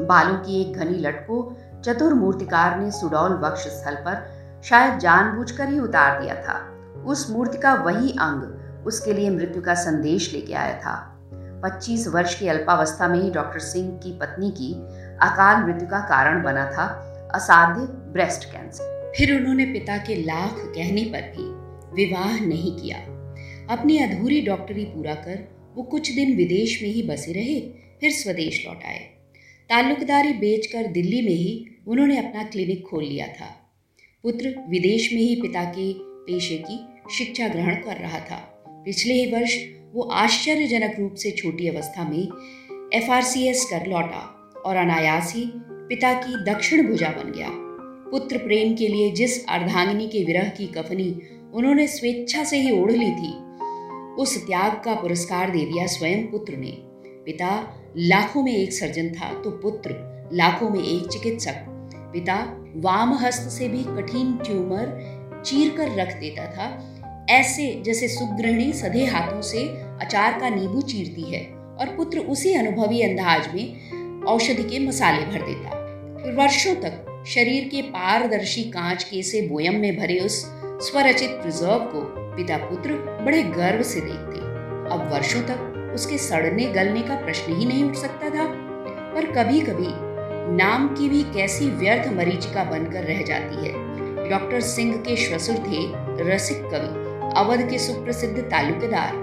बालों 0.00 0.34
की 0.34 0.60
एक 0.60 0.76
घनी 0.76 0.98
लट 0.98 1.20
को 1.26 1.56
चतुर 1.84 2.14
मूर्तिकार 2.14 2.80
ने 2.80 2.90
सुडौल 2.90 3.32
वक्ष 3.32 3.60
स्थल 3.60 3.94
पर 3.94 4.28
शायद 4.64 4.98
जानबूझकर 4.98 5.68
ही 5.68 5.78
उतार 5.78 6.22
दिया 6.22 6.34
था। 6.34 6.76
उस 7.06 7.30
मूर्ति 7.30 7.58
का 7.58 7.74
वही 7.74 8.10
अंग 8.10 8.42
उसके 8.86 9.12
लिए 9.12 9.30
मृत्यु 9.30 9.62
का 9.62 9.74
संदेश 9.74 10.32
लेके 10.32 10.54
आया 10.54 10.78
था। 10.78 11.20
25 11.64 12.08
वर्ष 12.08 12.38
की 12.38 12.48
अल्पावस्था 12.48 13.08
में 13.08 13.20
ही 13.20 13.30
डॉक्टर 13.30 13.58
सिंह 13.58 13.98
की 13.98 14.18
पत्नी 14.18 14.50
की 14.50 14.74
अकाल 15.22 15.64
मृत्यु 15.64 15.88
का 15.88 16.00
कारण 16.00 16.42
बना 16.42 16.70
था 16.70 16.84
असाध्य 17.34 17.80
ब्रेस्ट 18.12 18.44
कैंसर। 18.44 19.12
फिर 19.16 19.40
उन्होंने 19.40 19.64
पिता 19.64 19.96
के 19.96 20.14
लाख 20.14 20.52
कहने 20.52 21.04
पर 21.04 21.20
भी 21.20 21.50
विवाह 21.94 22.46
नहीं 22.46 22.76
किया। 22.76 23.17
अपनी 23.68 23.98
अधूरी 23.98 24.40
डॉक्टरी 24.40 24.84
पूरा 24.84 25.14
कर, 25.14 25.48
वो 25.76 25.82
कुछ 25.82 26.12
दिन 26.12 26.36
विदेश 26.36 26.82
में 26.82 26.88
ही 26.88 27.02
बसे 27.02 27.32
रहे, 27.32 27.60
फिर 28.00 28.10
स्वदेश 28.10 28.66
लौट 28.66 28.84
आए। 28.84 28.98
ताल्लुकदारी 29.68 30.32
बेचकर 30.32 30.86
दिल्ली 30.86 31.22
में 31.22 31.32
ही 31.32 31.66
उन्होंने 31.88 32.18
अपना 32.18 32.42
क्लिनिक 32.42 32.86
खोल 32.86 33.04
लिया 33.04 33.26
था। 33.26 33.72
पुत्र 34.22 34.54
विदेश 34.68 35.12
में 35.12 35.20
ही 35.20 35.34
पिता 35.34 35.64
के 35.64 35.92
पेशे 35.98 36.64
की 36.70 36.78
शिक्षा 37.16 37.48
ग्रहण 37.48 37.74
कर 37.74 37.96
रहा 37.96 38.20
था। 38.20 38.64
पिछले 38.68 39.14
ही 39.14 39.30
वर्ष 39.30 39.58
वो 39.92 40.02
आश्चर्यजनक 40.02 40.96
रूप 40.98 41.14
से 41.14 41.30
छोटी 41.30 41.68
अवस्था 41.68 42.08
में 42.08 42.28
एफआरसीएस 42.94 43.64
कर 43.64 43.86
लौटा 43.86 44.52
और 44.66 44.76
अनायास 44.76 45.32
ही 45.36 45.44
पिता 45.56 46.12
की 46.14 46.44
दक्षिण 46.44 46.86
भुजा 46.86 47.08
बन 47.08 47.32
गया। 47.32 47.48
पुत्र 48.10 48.38
प्रेम 48.38 48.74
के 48.74 48.88
लिए 48.88 49.10
जिस 49.10 49.46
अर्धांगिनी 49.46 50.08
के 50.08 50.24
विरह 50.24 50.48
की 50.48 50.66
कफनी 50.66 51.20
उन्होंने 51.54 51.86
स्वेच्छा 51.86 52.44
से 52.44 52.56
ही 52.56 52.70
ओढ़ 52.70 52.92
ली 52.92 53.10
थी 53.10 53.47
उस 54.18 54.36
त्याग 54.46 54.80
का 54.84 54.94
पुरस्कार 54.94 55.50
दे 55.50 55.64
दिया 55.64 55.86
स्वयं 55.86 56.26
पुत्र 56.26 56.56
ने। 56.56 56.72
पिता, 57.26 57.50
लाखों 57.96 58.42
में 58.42 58.52
एक 58.52 58.72
सर्जन 58.72 59.08
था 59.10 59.32
तो 59.42 59.50
पुत्र, 59.50 59.96
लाखों 60.32 60.70
में 60.70 60.80
एक 60.80 61.06
चिकित्सक। 61.06 61.64
पिता 62.12 62.36
वाम 62.76 63.14
हस्त 63.14 63.48
से 63.50 63.68
भी 63.68 63.82
कठिन 63.86 64.36
ट्यूमर 64.36 65.42
चीर 65.46 65.74
कर 65.76 65.94
रख 65.94 66.14
देता 66.20 66.46
था, 66.46 66.66
ऐसे 67.30 67.82
जैसे 67.84 68.08
सुगृहिणी 68.08 68.72
सधे 68.72 69.04
हाथों 69.04 69.40
से 69.42 69.66
अचार 70.00 70.38
का 70.40 70.48
नींबू 70.48 70.80
चीरती 70.82 71.22
है 71.22 71.44
और 71.80 71.94
पुत्र 71.96 72.18
उसी 72.26 72.54
अनुभवी 72.54 73.02
अंदाज 73.02 73.54
में 73.54 74.24
औषधि 74.24 74.62
के 74.62 74.78
मसाले 74.78 75.26
भर 75.26 75.46
देता। 75.46 75.76
फिर 76.22 76.32
वर्षों 76.34 76.74
तक 76.74 77.24
शरीर 77.26 77.68
के 77.68 77.82
पारदर्शी 77.82 78.62
कांच 78.70 79.02
के 79.04 79.22
से 79.22 79.46
बोयम 79.48 79.74
में 79.74 79.96
भरे 79.96 80.18
उस 80.18 80.44
स्वरचित 80.80 81.30
प्रिजर्व 81.30 81.78
को 81.78 82.14
पिता 82.36 82.56
पुत्र 82.56 82.92
बड़े 83.26 83.42
गर्व 83.42 83.82
से 83.82 84.00
देखते। 84.00 84.38
अब 84.94 85.10
वर्षों 85.12 85.40
तक 85.40 85.90
उसके 85.94 86.18
सड़ने 86.18 86.64
गलने 86.64 87.02
का 87.02 87.14
प्रश्न 87.14 87.56
ही 87.56 87.64
नहीं 87.64 87.84
उठ 87.84 87.94
सकता 87.94 88.30
था। 88.30 88.48
पर 89.14 89.32
कभी 89.32 89.60
कभी 89.60 89.88
नाम 90.56 90.88
की 90.88 91.08
भी 91.08 91.22
कैसी 91.22 91.70
व्यर्थ 91.70 92.08
मरीचिका 92.08 92.64
बनकर 92.64 93.02
रह 93.02 93.22
जाती 93.22 93.56
है। 93.56 93.72
डॉक्टर 94.30 94.60
सिंह 94.60 94.96
के 94.96 95.16
श्वसुर 95.16 95.56
थे 95.56 95.92
रसिक 96.34 96.62
कवि, 96.62 97.08
अवध 97.40 97.70
के 97.70 97.78
सुप्रसिद्ध 97.78 98.38
तालुकेदार। 98.38 99.14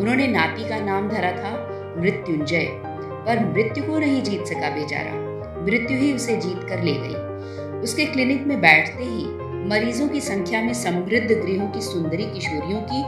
उन्होंने 0.00 0.26
नाती 0.26 0.68
का 0.68 0.80
नाम 0.80 1.08
धरा 1.08 1.32
था 1.32 1.68
मृत्युंजय। 1.98 2.68
पर 3.26 3.52
मृत्यु 3.52 3.84
को 3.84 3.98
नहीं 3.98 4.22
जीत 4.22 4.44
सका 4.46 4.70
बेचारा। 4.70 5.24
मृत्यु 5.64 5.98
ही 5.98 6.12
उसे 6.12 6.36
जीत 6.36 6.68
कर 6.68 6.82
ले 6.82 6.94
गई। 6.94 7.14
उसके 7.80 8.04
क्लिनिक 8.04 8.46
में 8.46 8.60
बैठते 8.60 9.04
ही 9.04 9.43
मरीजों 9.64 10.08
की 10.08 10.20
संख्या 10.20 10.60
में 10.62 10.72
समृद्ध 10.74 11.26
गृहों 11.26 11.68
की 11.70 11.80
सुंदरी 11.80 12.24
किशोरियों 12.24 12.80
की 12.82 13.02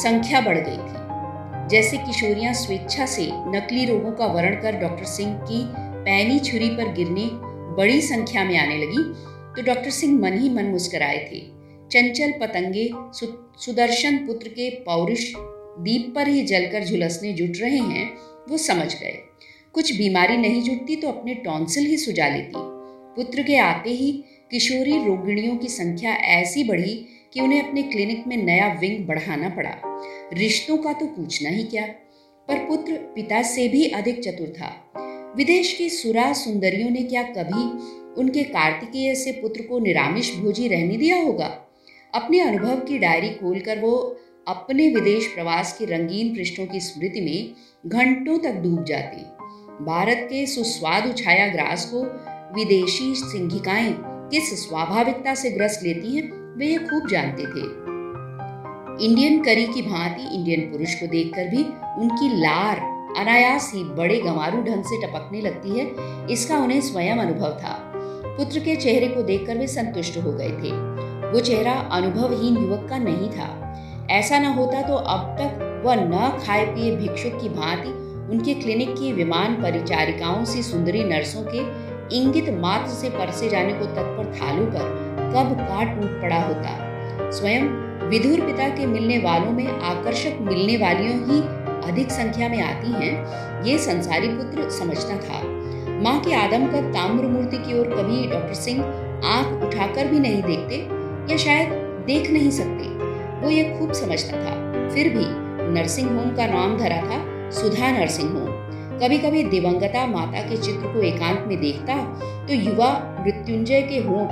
संख्या 0.00 0.40
बढ़ 0.40 0.58
गई 0.58 0.76
थी। 0.76 1.68
जैसे 1.68 1.96
किशोरियाँ 1.96 2.52
स्वेच्छा 2.54 3.06
से 3.06 3.28
नकली 3.50 3.84
रोगों 3.84 4.12
का 4.12 4.26
वर्ण 4.26 4.60
कर 4.62 4.76
डॉक्टर 4.76 5.04
सिंह 5.04 5.34
की 5.42 5.62
पैनी 6.04 6.38
छुरी 6.40 6.68
पर 6.68 6.92
गिरने 6.92 7.28
बड़ी 7.76 8.00
संख्या 8.02 8.44
में 8.44 8.56
आने 8.58 8.76
लगी 8.76 9.02
तो 9.54 9.62
डॉक्टर 9.62 9.90
सिंह 9.90 10.18
मन 10.20 10.38
ही 10.38 10.50
मन 10.50 10.64
मुस्कराए 10.64 11.18
थे। 11.32 11.40
चंचल 11.90 12.32
पतंगे 12.40 12.88
सु, 12.94 13.26
सुदर्शन 13.58 14.16
पुत्र 14.16 14.48
के 14.48 14.68
पौरुष 14.80 15.24
दीप 15.80 16.12
पर 16.14 16.28
ही 16.28 16.42
जलकर 16.42 16.84
झुलसने 16.84 17.32
जुट 17.32 17.60
रहे 17.60 17.78
हैं 17.78 18.10
वो 18.48 18.58
समझ 18.58 18.92
गए। 18.94 19.16
कुछ 19.74 19.96
बीमारी 19.98 20.36
नहीं 20.36 20.62
जुटती 20.62 20.96
तो 20.96 21.08
अपने 21.08 21.34
टॉन्सिल 21.44 21.86
ही 21.86 21.96
सुजा 21.96 22.28
लेती। 22.28 22.52
पुत्र 23.16 23.42
के 23.42 23.56
आते 23.58 23.90
ही 23.90 24.12
किशोरी 24.50 25.06
रोगिणियों 25.06 25.56
की 25.56 25.68
संख्या 25.68 26.12
ऐसी 26.12 26.64
बढ़ी 26.64 27.06
कि 27.32 27.40
उन्हें 27.40 27.68
अपने 27.68 27.82
क्लिनिक 27.82 28.26
में 28.26 28.36
नया 28.36 28.78
विंग 28.80 29.06
बढ़ाना 29.06 29.48
पड़ा। 29.48 29.76
रिश्तों 30.32 30.76
का 30.76 30.92
तो 30.92 31.06
पूछना 31.06 31.50
ही 31.50 31.64
क्या, 31.64 31.86
पर 32.48 32.58
पुत्र 32.58 32.92
पिता 32.92 33.42
से 33.42 33.68
भी 33.68 33.86
अधिक 33.88 34.20
चतुर 34.20 34.48
था। 34.48 34.92
विदेश 35.36 35.72
की 35.72 35.90
सुरा 35.90 36.32
सुंदरियों 36.32 36.90
ने 36.90 37.02
क्या 37.02 37.22
कभी 37.22 37.62
उनके 38.20 38.42
कार्तिकेय 38.42 39.14
से 39.14 39.32
पुत्र 39.32 39.62
को 39.62 39.78
निरामिष 39.78 40.36
भोजी 40.36 40.68
रहने 40.68 40.96
दिया 40.96 41.22
होगा? 41.22 41.58
अपने 42.14 42.40
अनुभव 42.40 42.76
की 42.76 42.98
डायरी 42.98 43.28
खोलकर 43.28 43.78
वो 43.78 44.20
अपने 44.48 44.88
विदेश 44.88 45.26
प्रवास 45.26 45.78
के 45.78 45.84
रंगीन 45.84 46.34
पृष्ठों 46.34 46.66
की 46.66 46.80
स्मृति 46.80 47.20
में 47.20 47.54
घंटों 47.90 48.38
तक 48.38 48.52
डूब 48.52 48.84
जाती। 48.84 49.22
भारत 49.84 50.28
के 50.30 50.46
सुस्वादु 50.46 51.12
छाया 51.12 51.48
ग्रास 51.48 51.90
को 51.94 52.02
विदेशी 52.58 53.14
सिंघिकाएँ 53.14 54.09
किस 54.30 54.68
स्वाभाविकता 54.68 55.34
से 55.34 55.50
ग्रस्त 55.50 55.82
लेती 55.82 56.16
हैं, 56.16 56.56
वे 56.58 56.66
ये 56.66 56.78
खूब 56.78 57.08
जानते 57.08 57.42
थे। 57.42 57.62
इंडियन 59.04 59.42
करी 59.44 59.66
की 59.66 59.82
भांति 59.82 60.22
इंडियन 60.36 60.60
पुरुष 60.60 60.94
को 60.94 61.06
देखकर 61.06 61.48
भी 61.48 61.62
उनकी 62.02 62.28
लार 62.40 62.80
अनायास 63.18 63.70
ही 63.74 63.84
बड़े 63.84 64.20
गंवारू 64.20 64.62
ढंग 64.62 64.84
से 64.84 65.00
टपकने 65.02 65.40
लगती 65.40 65.78
है, 65.78 65.86
इसका 66.30 66.58
उन्हें 66.58 66.80
स्वयं 66.80 67.16
अनुभव 67.16 67.58
था। 67.62 67.72
पुत्र 68.26 68.60
के 68.60 68.76
चेहरे 68.76 69.08
को 69.08 69.22
देखकर 69.22 69.58
वे 69.58 69.66
संतुष्ट 69.66 70.18
हो 70.18 70.32
गए 70.32 70.50
थे। 70.50 70.72
वो 71.30 71.40
चेहरा 71.40 71.72
अनुभवहीन 71.72 72.56
युवक 72.56 72.88
का 72.90 72.98
नहीं 72.98 73.30
था। 73.30 73.48
ऐसा 74.10 74.38
न 74.38 74.44
होता 74.44 74.82
तो 74.82 74.94
अब 74.94 75.36
तक 75.40 75.82
वह 75.86 75.94
न 75.96 76.38
खाए 76.46 76.64
पिए 76.66 76.96
भिक्षुक 76.96 77.40
की 77.42 77.48
भांति 77.48 77.88
उनके 78.32 78.54
क्लिनिक 78.54 78.90
की 78.90 79.12
विमान 79.12 79.54
परिचारिकाओं 79.62 80.44
से 80.44 80.62
सुंदरी 80.62 81.04
नर्सों 81.04 81.42
के 81.44 81.89
इंगित 82.12 82.48
मात्र 82.60 82.92
से 82.92 83.10
परसे 83.10 83.48
जाने 83.48 83.72
को 83.72 83.84
तत्पर 83.86 84.32
थालू 84.34 84.66
कर 84.66 84.98
कब 85.34 85.54
का 85.60 85.82
टूट 85.84 86.20
पड़ा 86.22 86.40
होता। 86.42 87.30
स्वयं 87.30 87.68
विधुर 88.08 88.40
पिता 88.40 88.68
के 88.68 88.86
मिलने 88.86 89.18
वालों 89.18 89.50
में 89.52 89.66
आकर्षक 89.66 90.38
मिलने 90.40 90.76
वालियों 90.76 91.16
ही 91.26 91.40
अधिक 91.90 92.10
संख्या 92.10 92.48
में 92.48 92.60
आती 92.62 92.92
हैं, 92.94 93.62
ये 93.64 93.78
संसारी 93.78 94.28
पुत्र 94.28 94.68
समझता 94.70 95.16
था। 95.18 95.42
माँ 96.02 96.18
के 96.20 96.34
आदम 96.34 96.66
का 96.66 96.80
ताम्र 96.92 97.26
मूर्ति 97.26 97.58
की 97.58 97.78
ओर 97.78 97.86
कभी 97.88 98.26
डॉक्टर 98.26 98.54
सिंह 98.54 98.82
आँख 99.26 99.62
उठाकर 99.64 100.08
भी 100.08 100.18
नहीं 100.18 100.42
देखते 100.42 100.76
या 101.32 101.36
शायद 101.36 101.72
देख 102.06 102.30
नहीं 102.30 102.50
सकते, 102.50 102.88
वो 103.40 103.50
ये 103.50 103.64
खूब 103.78 103.92
समझता 103.92 104.36
था। 104.36 104.54
फिर 104.88 105.08
भी 105.08 105.24
नर्सिंग 105.72 106.08
होम 106.10 106.30
का 106.36 106.46
नाम 106.46 106.76
धरा 106.78 107.00
था 107.02 107.50
सुधा 107.50 107.90
नर्सिंग 107.90 108.30
होम। 108.30 108.49
कभी 109.00 109.18
कभी 109.18 109.42
दिवंगता 109.42 110.06
माता 110.06 110.40
के 110.48 110.56
चित्र 110.56 110.92
को 110.92 111.02
एकांत 111.02 111.44
में 111.48 111.60
देखता 111.60 111.94
तो 112.46 112.54
युवा 112.54 112.88
मृत्युंजय 113.20 113.82
के 113.82 113.98
होंठ 113.98 114.30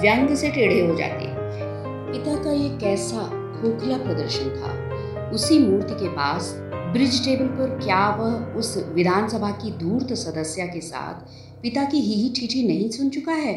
व्यंग 0.00 0.34
से 0.36 0.48
टेढ़े 0.48 0.80
हो 0.80 0.96
जाते। 0.96 1.26
पिता 2.12 2.34
का 2.44 2.52
ये 2.52 2.68
कैसा 2.78 3.22
खोखला 3.52 3.98
प्रदर्शन 3.98 4.50
था। 4.56 5.30
उसी 5.30 5.58
मूर्ति 5.58 5.94
के 5.94 6.08
पास 6.08 6.52
ब्रिज 6.92 7.24
टेबल 7.24 7.46
पर 7.46 7.78
क्या 7.78 8.08
वह 8.10 8.58
उस 8.58 8.76
विधानसभा 8.94 9.50
की 9.50 9.70
धूर्त 9.78 10.12
सदस्य 10.14 10.66
के 10.66 10.80
साथ 10.80 11.14
पिता 11.62 11.84
की 11.84 12.00
ही 12.00 12.32
ठीठी 12.40 12.66
नहीं 12.68 12.90
सुन 12.90 13.08
चुका 13.08 13.32
है? 13.32 13.56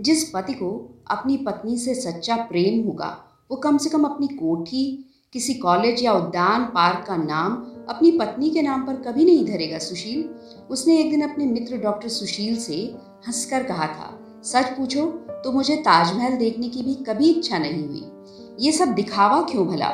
जिस 0.00 0.28
पति 0.30 0.52
को 0.52 1.00
अपनी 1.10 1.36
पत्नी 1.36 1.78
से 1.78 1.94
सच्चा 1.94 2.36
प्रेम 2.36 2.86
होगा, 2.86 3.16
वो 3.50 3.56
कम 3.56 3.78
से 3.78 3.90
कम 3.90 4.04
अपनी 4.04 4.26
कोठी, 4.26 5.06
किसी 5.32 5.54
कॉलेज 5.54 6.02
या 6.02 6.12
उद्यान 6.12 6.64
पार्क 6.64 7.04
का 7.06 7.16
नाम 7.16 7.66
अपनी 7.90 8.10
पत्नी 8.10 8.50
के 8.50 8.62
नाम 8.62 8.86
पर 8.86 8.96
कभी 9.02 9.24
नहीं 9.24 9.44
धरेगा 9.44 9.78
सुशील। 9.78 10.28
उसने 10.70 10.98
एक 10.98 11.10
दिन 11.10 11.22
अपने 11.22 11.46
मित्र 11.46 11.76
डॉक्टर 11.76 12.08
सुशील 12.08 12.56
से 12.56 12.76
हंसकर 13.26 13.62
कहा 13.62 13.86
था, 13.86 14.18
सच 14.44 14.76
पूछो 14.76 15.06
तो 15.44 15.52
मुझे 15.52 15.76
ताजमहल 15.76 16.36
देखने 16.36 16.68
की 16.68 16.82
भी 16.82 16.94
कभी 16.94 17.30
इच्छा 17.30 17.58
नहीं 17.58 17.86
हुई। 17.88 18.04
ये 18.60 18.72
सब 18.72 18.88
दिखावा 18.88 19.40
क्यों 19.42 19.66
भला? 19.66 19.86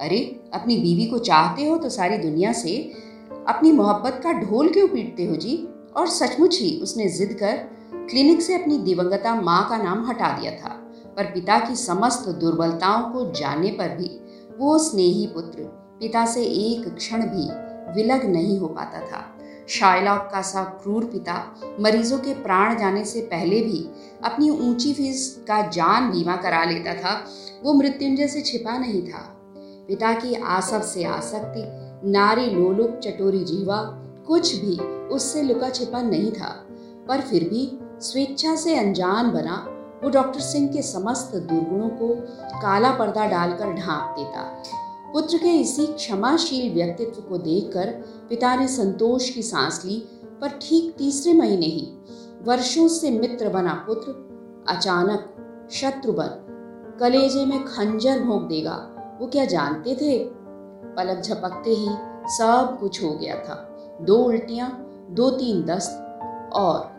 अरे, 0.00 0.18
अपनी 0.54 0.76
बीवी 0.76 1.06
को 1.06 1.18
चाहते 1.18 1.66
हो 1.68 1.76
तो 1.78 1.88
सारी 1.88 2.18
दुनिया 2.18 2.52
से 2.52 2.76
अपनी 3.48 3.72
मोहब्बत 3.72 4.20
का 4.24 4.32
ढोल 4.32 4.68
क्यों 4.68 4.86
पीटते 4.88 5.24
हो 5.24 5.36
जी? 5.36 5.56
और 5.96 6.08
सचमुच 6.08 6.58
ही 6.60 6.78
उसने 6.82 7.08
जिद 7.08 7.32
कर 7.32 7.56
क्लिनिक 8.10 8.42
से 8.42 8.54
अपनी 8.54 8.78
दिवंगता 8.78 9.34
माँ 9.34 9.68
का 9.70 9.76
नाम 9.76 10.06
हटा 10.06 10.30
दिया 10.38 10.52
था। 10.52 10.76
पर 11.16 11.24
पिता 11.24 11.58
की 11.60 11.74
समस्त 11.76 12.28
दुर्बलताओं 12.28 13.10
को 13.12 13.30
जानने 13.32 13.70
पर 13.70 13.96
भी 13.96 14.10
वो 14.58 14.78
स्नेही 14.78 15.26
पुत्र 15.26 15.79
पिता 16.00 16.26
से 16.26 16.42
एक 16.44 16.94
क्षण 16.94 17.22
भी 17.22 17.70
विलग 17.92 18.24
नहीं 18.24 18.58
हो 18.58 18.66
पाता 18.66 19.00
था। 19.00 19.36
शायलॉक 19.68 20.28
का 20.32 20.42
सा 20.42 20.64
क्रूर 20.64 21.04
पिता 21.04 21.54
मरीजों 21.80 22.18
के 22.18 22.34
प्राण 22.34 22.78
जाने 22.78 23.04
से 23.04 23.20
पहले 23.20 23.60
भी 23.60 23.90
अपनी 24.24 24.50
ऊँची 24.50 24.94
फ़ीस 24.94 25.44
का 25.48 25.66
जान 25.66 26.10
बीमा 26.10 26.36
करा 26.36 26.64
लेता 26.64 26.94
था, 26.94 27.24
वो 27.62 27.72
मृत्युंजय 27.72 28.28
से 28.28 28.40
छिपा 28.40 28.78
नहीं 28.78 29.02
था। 29.02 29.36
पिता 29.88 30.12
की 30.12 30.34
आसव 30.34 30.80
से 30.80 31.04
आसक्ति, 31.04 31.62
नारी 32.10 32.46
लोलुप 32.46 33.00
चटोरी 33.04 33.44
जीवा, 33.44 33.76
कुछ 34.26 34.54
भी 34.54 34.76
उससे 35.08 35.42
लुका 35.42 35.70
छिपा 35.70 36.02
नहीं 36.02 36.32
था। 36.32 36.66
पर 37.08 37.20
फिर 37.20 37.44
भी 37.44 37.78
स्वेच्छा 38.00 38.56
से 38.56 38.76
अनजान 38.76 39.30
बना, 39.30 39.66
वो 40.04 40.10
डॉक्टर 40.10 40.40
सिंह 40.40 40.68
के 40.68 40.82
समस्त 40.82 41.36
दुर्गुणों 41.36 41.88
को 41.88 42.14
काला 42.60 42.90
पर्दा 42.90 43.26
डालकर 43.26 43.72
ढांप 43.72 44.14
देता। 44.18 44.62
पुत्र 45.12 45.38
के 45.38 45.48
इसी 45.48 45.86
क्षमाशील 45.86 46.72
व्यक्तित्व 46.74 47.20
को 47.20 47.38
देखकर 47.38 47.86
पिता 48.28 48.54
ने 48.56 48.68
संतोष 48.68 49.30
की 49.30 49.42
सांस 49.42 49.82
ली, 49.84 49.98
पर 50.40 50.48
ठीक 50.48 50.94
तीसरे 50.98 51.32
महीने 51.32 51.66
ही 51.66 51.88
वर्षों 52.42 52.88
से 52.88 53.10
मित्र 53.10 53.48
बना 53.48 53.72
पुत्र 53.86 54.12
अचानक 54.68 55.68
शत्रु 55.72 56.12
बन। 56.12 56.96
कलेजे 57.00 57.44
में 57.46 57.64
खंजर 57.64 58.20
भोंक 58.20 58.42
देगा, 58.42 58.76
वो 59.20 59.26
क्या 59.26 59.44
जानते 59.44 59.94
थे? 59.94 60.18
पलक 60.96 61.22
झपकते 61.22 61.70
ही 61.70 61.88
सब 62.26 62.76
कुछ 62.80 63.02
हो 63.04 63.10
गया 63.10 63.34
था। 63.34 63.66
दो 64.00 64.16
उल्टियाँ, 64.16 64.70
दो 65.10 65.30
तीन 65.30 65.62
दस्त 65.62 66.50
और 66.52 66.90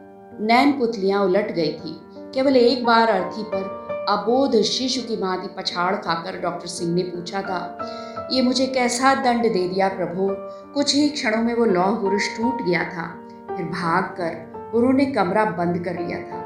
नैन 0.41 0.71
पुतलियाँ 0.79 1.23
उलट 1.25 1.51
गई 1.51 1.71
थी। 1.71 1.99
केवल 2.33 2.57
एक 2.57 2.85
बार 2.85 3.09
अर्थी 3.09 3.43
पर 3.43 3.80
अबोध 4.09 4.61
शिशु 4.61 5.01
की 5.07 5.15
भांति 5.17 5.47
पछाड़ 5.57 5.95
खाकर 5.95 6.39
डॉक्टर 6.41 6.67
सिंह 6.67 6.93
ने 6.93 7.03
पूछा 7.03 7.41
था 7.41 7.87
ये 8.31 8.41
मुझे 8.41 8.67
कैसा 8.67 9.13
दंड 9.15 9.41
दे 9.41 9.67
दिया 9.67 9.87
प्रभु? 9.87 10.27
कुछ 10.73 10.95
ही 10.95 11.09
क्षणों 11.09 11.43
में 11.43 11.53
वो 11.53 11.65
लौह 11.65 11.95
पुरुष 11.95 12.27
टूट 12.37 12.61
गया 12.61 12.83
था, 12.83 13.27
फिर 13.55 13.65
भाग 13.65 14.03
कर 14.03 14.71
उन्होंने 14.75 15.05
कमरा 15.05 15.45
बंद 15.45 15.85
कर 15.85 15.99
लिया 15.99 16.19
था। 16.19 16.39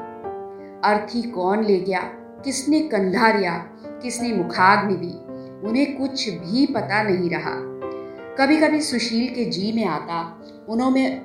अर्थी 0.84 1.22
कौन 1.22 1.64
ले 1.64 1.80
गया? 1.80 2.00
किसने 2.44 2.80
कंधा 2.80 3.32
लिया? 3.32 3.58
किसने 3.86 4.32
मुखाग्नि 4.32 4.94
दी? 4.94 5.14
उन्हें 5.68 5.98
कुछ 5.98 6.28
भी 6.28 6.66
पता 6.66 7.02
नहीं 7.02 7.30
रहा। 7.30 7.54
कभी 8.36 8.56
कभी 8.56 8.80
सुशील 8.80 9.34
के 9.34 9.44
जी 9.44 9.72
में 9.72 9.84
आता 9.84 10.42
उन्होंने 10.68 11.22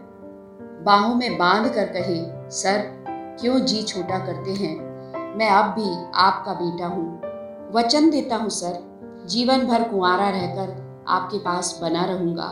बाहों 0.86 1.16
में 1.16 1.38
बाँध 1.38 1.74
कर 1.74 1.86
कहे, 1.86 2.52
सर, 2.52 3.06
क्यों 3.42 3.60
जी 3.60 3.84
छोटा 3.84 4.20
करते 4.20 4.52
हैं? 4.52 4.90
मैं 5.32 5.50
अब 5.50 5.66
भी 5.66 5.90
आपका 6.16 6.54
बेटा 6.54 6.88
हूँ। 6.88 7.72
वचन 7.74 8.10
देता 8.10 8.36
हूँ, 8.36 8.50
सर। 8.50 9.26
जीवन 9.30 9.66
भर 9.68 9.84
कुंवारा 9.84 10.30
रहकर 10.30 11.04
आपके 11.08 11.38
पास 11.38 11.78
बना 11.82 12.06
रहूँगा। 12.06 12.48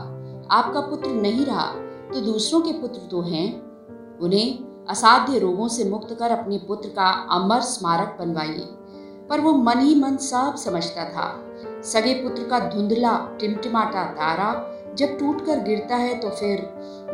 आपका 0.52 0.82
पुत्र 0.82 1.10
नहीं 1.12 1.46
रहा 1.46 1.66
तो 2.14 2.22
दूसरों 2.22 2.62
के 2.62 2.72
पुत्र 2.72 3.02
तो 3.12 3.22
हैं। 3.22 3.48
उन्हें 4.20 4.86
असाध्य 4.90 5.40
रोगों 5.40 5.68
से 5.68 5.90
मुक्त 5.90 6.16
कर 6.20 6.32
अपने 6.32 6.58
पुत्र 6.58 6.90
का 6.90 7.10
अमर 7.32 7.62
स्मारक 7.62 8.16
बनवाइए। 8.20 8.66
पर 9.30 9.40
वो 9.40 9.52
मन 9.54 9.80
ही 9.80 9.96
मन 9.96 10.16
सब 10.18 10.56
समझता 10.56 11.04
था। 11.06 11.28
सगे 11.84 12.14
पुत्र 12.14 12.44
का 12.44 12.60
धुंधला, 12.70 13.18
टिमटिमाटा 13.40 14.04
तारा 14.04 14.52
जब 14.96 15.18
टूटकर 15.18 15.60
गिरता 15.60 15.96
है 15.96 16.18
तो 16.20 16.30
फिर 16.30 16.62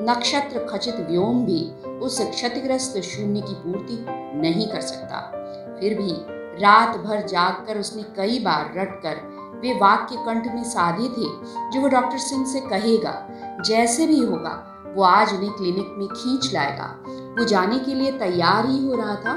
नक्षत्र 0.01 0.65
खचित 0.69 0.95
व्योम 1.09 1.45
भी 1.45 1.63
उस 1.99 2.19
क्षतिग्रस्त 2.21 2.99
शून्य 2.99 3.41
की 3.41 3.53
पूर्ति 3.53 4.05
नहीं 4.39 4.67
कर 4.67 4.81
सकता। 4.81 5.31
फिर 5.79 5.97
भी 5.97 6.35
रात 6.63 6.97
भर 6.97 7.21
जाग 7.21 7.65
कर 7.67 7.79
उसने 7.79 8.03
कई 8.03 8.39
बार 8.39 8.73
रट 8.77 9.01
कर 9.03 9.35
वे 9.55 9.73
वाक्य 9.73 10.15
कंठ 10.15 10.55
में 10.55 10.63
साधे 10.63 11.07
थे 11.07 11.27
जो 11.71 11.81
वो 11.81 11.87
डॉक्टर 11.87 12.17
सिंह 12.17 12.45
से 12.45 12.59
कहेगा। 12.59 13.27
जैसे 13.65 14.07
भी 14.07 14.19
होगा, 14.19 14.75
वो 14.95 15.03
आज 15.03 15.33
उन्हें 15.33 15.51
क्लिनिक 15.51 15.95
में 15.97 16.07
खींच 16.07 16.53
लाएगा। 16.53 16.85
वो 17.07 17.45
जाने 17.45 17.79
के 17.79 17.93
लिए 17.93 18.11
तैयार 18.11 18.65
ही 18.65 18.87
हो 18.87 18.95
रहा 18.95 19.15
था 19.15 19.35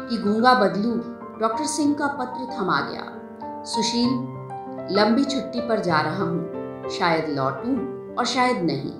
कि 0.00 0.16
गूँगा 0.16 0.54
बदलू 0.54 0.90
डॉक्टर 1.40 1.64
सिंह 1.64 1.94
का 1.94 2.06
पत्र 2.06 2.56
थमा 2.58 2.80
गया। 2.80 3.10
सुशील, 3.64 4.10
लंबी 4.96 5.24
छुट्टी 5.24 5.60
पर 5.60 5.80
जा 5.80 6.00
रहा 6.00 6.24
हूँ। 6.24 6.88
शायद 6.90 7.28
लौटूं 7.28 7.76
और 8.14 8.24
शायद 8.24 8.56
नहीं। 8.56 8.92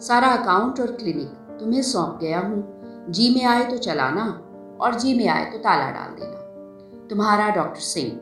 सारा 0.00 0.28
अकाउंट 0.28 0.80
और 0.80 0.86
क्लिनिक 0.86 1.58
तुम्हें 1.60 1.82
सौंप 1.82 2.18
गया 2.20 2.40
हूँ। 2.40 2.74
जी 3.10 3.34
में 3.34 3.44
आए 3.44 3.64
तो 3.64 3.78
चलाना। 3.78 4.40
और 4.80 4.94
जी 4.94 5.14
में 5.14 5.28
आए 5.28 5.44
तो 5.44 5.58
ताला 5.58 5.90
डाल 5.90 6.10
देना। 6.20 6.44
तुम्हारा 7.08 7.48
डॉक्टर 7.50 7.80
सिंह। 7.80 8.12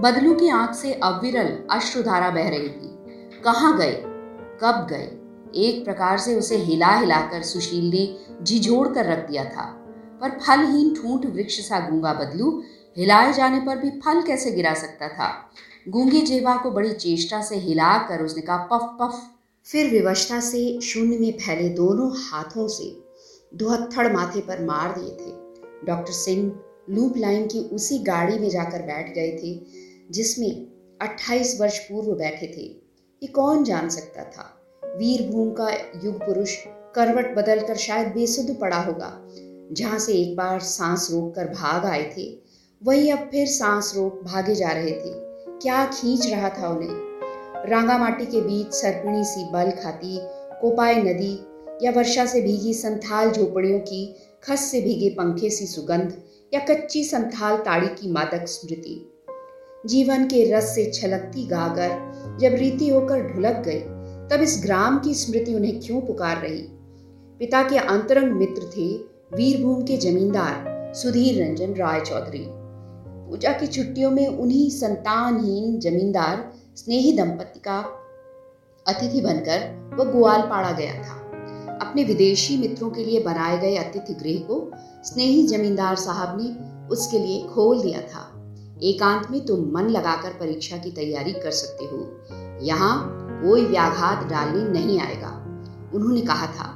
बदलू 0.00 0.34
की 0.34 0.48
आँख 0.48 0.74
से 0.74 0.94
अविरल 0.94 1.58
अश्रुधारा 1.70 2.30
बह 2.30 2.48
रही 2.48 2.68
थी। 2.68 2.96
कहाँ 3.44 3.78
गए? 3.78 4.02
कब 4.60 4.86
गए? 4.90 5.20
एक 5.54 5.84
प्रकार 5.84 6.18
से 6.18 6.38
उसे 6.38 6.56
हिला 6.56 6.96
हिलाकर 6.96 7.42
सुशील 7.42 7.90
ने 7.90 8.18
झिझोड़ 8.44 8.88
कर 8.88 9.06
रख 9.06 9.30
दिया 9.30 9.44
था। 9.44 9.80
पर 10.20 10.30
फलहीन 10.30 10.94
ठूंठ 10.94 11.26
वृक्ष 11.26 11.68
सा 11.68 11.90
गूँगा 11.90 12.12
बदलू, 12.12 12.62
हिलाए 12.96 13.32
जाने 13.32 13.60
पर 13.60 13.78
भी 13.78 13.90
फल 13.90 14.22
कैसे 14.22 14.50
गिरा 14.50 14.74
सकता 14.74 15.08
था? 15.08 15.50
गूँगी 15.88 16.20
जेवा 16.20 16.56
को 16.56 16.70
बड़ी 16.70 16.92
चेष्टा 16.92 17.42
से 17.42 17.56
हिलाकर 17.56 18.22
उसने 18.22 18.42
कहा, 18.42 18.56
पफ 18.56 18.96
पफ। 19.00 19.30
फिर 19.64 19.90
विवशता 19.90 20.40
से 20.40 20.80
शून्य 20.80 21.18
में 21.18 21.32
फैले 21.32 21.68
दोनों 21.68 22.10
हाथों 22.16 22.68
से 22.68 23.03
दुहत्थड़ 23.54 24.12
माथे 24.12 24.40
पर 24.40 24.64
मार 24.64 24.94
दिए 24.98 25.10
थे। 25.10 25.32
डॉक्टर 25.86 26.12
सिंह 26.12 26.60
लूप 26.90 27.16
लाइन 27.16 27.46
की 27.46 27.58
उसी 27.58 27.98
गाड़ी 27.98 28.38
में 28.38 28.50
जाकर 28.50 28.82
बैठ 28.82 29.14
गए 29.14 29.38
थे, 29.42 29.60
जिसमें 30.10 30.66
28 31.02 31.60
वर्ष 31.60 31.78
पूर्व 31.78 32.12
बैठे 32.12 32.46
थे। 32.46 32.62
ये 33.22 33.26
कौन 33.26 33.64
जान 33.64 33.88
सकता 33.88 34.24
था? 34.24 34.60
वीरभूम 34.84 35.50
का 35.50 35.70
युग 36.04 36.26
पुरुष 36.26 36.56
करवट 36.94 37.34
बदलकर 37.34 37.76
शायद 37.76 38.08
बेसुध 38.08 38.60
पड़ा 38.60 38.76
होगा, 38.76 39.28
जहाँ 39.72 39.98
से 39.98 40.12
एक 40.12 40.36
बार 40.36 40.60
सांस 40.60 41.08
रोक 41.12 41.34
कर 41.34 41.44
भाग 41.44 41.84
आए 41.84 42.14
थे। 42.16 42.38
वही 42.84 43.10
अब 43.10 43.18
फिर 43.18 43.46
सांस 43.46 43.92
रोक 43.96 44.22
भागे 44.24 44.54
जा 44.54 44.68
रहे 44.68 44.92
थे। 44.92 45.24
क्या 45.58 45.86
खींच 45.86 46.26
रहा 46.26 46.48
था 46.48 46.68
उन्हें? 46.68 47.04
रांगा 47.70 47.98
माटी 47.98 48.26
के 48.26 48.40
बीच 48.40 48.72
सरपणी 48.72 49.24
सी 49.24 49.50
बल 49.52 49.70
खाती 49.70 50.18
कोपाई 50.60 50.94
नदी 50.94 51.38
या 51.82 51.90
वर्षा 51.90 52.26
से 52.26 52.40
भीगी 52.40 52.74
संथाल 52.74 53.30
झोपड़ियों 53.30 53.78
की, 53.78 54.14
खस 54.44 54.60
से 54.60 54.80
भीगे 54.80 55.08
पंखे 55.08 55.50
सी 55.50 55.66
सुगंध, 55.66 56.22
या 56.54 56.60
कच्ची 56.60 57.04
संथाल 57.04 57.56
ताड़ी 57.56 57.86
की 57.86 58.10
मादक 58.10 58.44
स्मृति। 58.44 59.10
जीवन 59.86 60.24
के 60.24 60.54
रस 60.54 60.74
से 60.74 60.90
छलकती 60.90 61.46
गागर, 61.46 61.90
जब 62.40 62.54
रीति 62.54 62.88
होकर 62.88 63.22
ढुलक 63.22 63.62
गई, 63.66 63.80
तब 64.28 64.42
इस 64.42 64.60
ग्राम 64.62 64.98
की 64.98 65.14
स्मृति 65.14 65.54
उन्हें 65.54 65.80
क्यों 65.80 66.00
पुकार 66.00 66.36
रही? 66.36 66.62
पिता 67.38 67.62
के 67.62 67.78
अंतरंग 67.78 68.32
मित्र 68.32 68.62
थे 68.62 68.96
वीरभूम 69.36 69.82
के 69.82 69.96
जमींदार 69.96 70.74
सुधीर 70.94 71.44
रंजन 71.44 71.74
राय 71.74 72.00
चौधरी। 72.00 72.46
पूजा 73.28 73.52
की 73.52 73.66
छुट्टियों 73.66 74.10
में 74.10 74.26
उन्हीं 74.26 74.70
संतानहीन 74.70 75.78
जमींदार, 75.78 76.52
स्नेही 76.76 77.12
दंपति 77.12 77.60
का 77.60 77.78
अतिथि 78.88 79.20
बनकर 79.20 79.90
वह 79.94 80.04
ग्वालपाड़ा 80.04 80.72
गया 80.72 80.94
था। 80.94 81.23
अपने 81.80 82.04
विदेशी 82.04 82.56
मित्रों 82.56 82.90
के 82.90 83.04
लिए 83.04 83.22
बनाए 83.22 83.58
गए 83.58 83.74
अतिथि 83.76 84.14
गृह 84.14 84.38
को 84.40 84.70
स्नेही 85.04 85.46
जमींदार 85.46 85.96
साहब 85.96 86.38
ने 86.40 86.48
उसके 86.88 87.18
लिए 87.18 87.42
खोल 87.48 87.82
दिया 87.82 88.00
था। 88.00 88.30
एकांत 88.82 89.30
में 89.30 89.44
तुम 89.46 89.70
मन 89.72 89.88
लगाकर 89.88 90.30
परीक्षा 90.30 90.76
की 90.76 90.90
तैयारी 90.90 91.32
कर 91.32 91.50
सकते 91.50 91.84
हो। 91.84 91.98
यहाँ 92.62 92.96
कोई 93.44 93.64
व्याघात 93.64 94.26
डालने 94.26 94.68
नहीं 94.70 94.98
आएगा, 95.00 95.28
उन्होंने 95.94 96.20
कहा 96.20 96.46
था। 96.46 96.70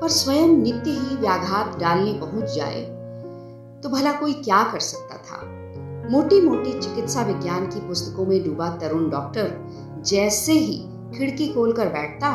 पर 0.00 0.08
स्वयं 0.08 0.48
नित्य 0.48 0.90
ही 0.90 1.16
व्याघात 1.16 1.78
डालने 1.80 2.12
पहुँच 2.12 2.54
जाए 2.54 2.82
तो 3.82 3.88
भला 3.88 4.12
कोई 4.12 4.32
क्या 4.34 4.62
कर 4.62 4.80
सकता 4.80 5.16
था? 5.18 5.44
मोटी 6.10 6.40
मोटी 6.40 6.72
चिकित्सा 6.72 7.22
विज्ञान 7.22 7.66
की 7.66 7.80
पुस्तकों 7.88 8.26
में 8.26 8.42
डूबा 8.44 8.68
तरुण 8.76 9.08
डॉक्टर 9.10 9.52
जैसे 10.06 10.52
ही 10.52 10.76
खिड़की 11.18 11.48
खोलकर 11.48 11.88
बैठता, 11.88 12.30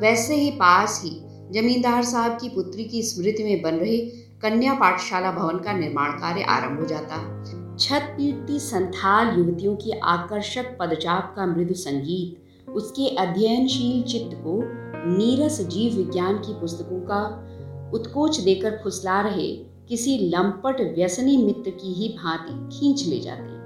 वैसे 0.00 0.34
ही 0.34 0.50
पास 0.50 1.00
ही 1.04 1.10
जमींदार 1.52 2.02
साहब 2.02 2.32
की 2.32 2.48
पुत्री 2.48 2.84
की 2.84 3.02
स्मृति 3.02 3.44
में 3.44 3.62
बन 3.62 3.74
रही 3.74 3.98
कन्या 4.42 4.74
पाठशाला 4.74 5.32
भवन 5.32 5.58
का 5.58 5.72
निर्माण 5.72 6.10
कार्य 6.10 6.42
आरंभ 6.42 6.80
हो 6.80 6.86
जाता। 6.86 7.14
है 7.14 7.76
छत 7.76 8.14
पीटती 8.16 8.58
संथाल 8.58 9.38
युवतियों 9.38 9.76
की 9.76 9.90
आकर्षक 9.90 10.76
पदचाप 10.80 11.32
का 11.36 11.46
मृदु 11.46 11.74
संगीत, 11.74 12.70
उसके 12.70 13.16
अध्ययनशील 13.16 14.02
चित्त 14.02 14.30
को 14.34 14.60
नीरस 15.18 15.60
जीव 15.60 15.96
विज्ञान 15.96 16.38
की 16.38 16.52
पुस्तकों 16.52 17.00
का 17.00 17.22
उत्कोच 17.94 18.40
देकर 18.40 18.80
फुसला 18.84 19.20
रहे 19.20 19.56
किसी 19.88 20.18
लंपट 20.18 20.80
व्यसनी 20.96 21.36
मित्र 21.36 21.70
की 21.70 21.92
ही 21.92 22.08
भांति 22.08 22.78
खींच 22.78 23.06
ले 23.06 23.20
जाती। 23.20 23.56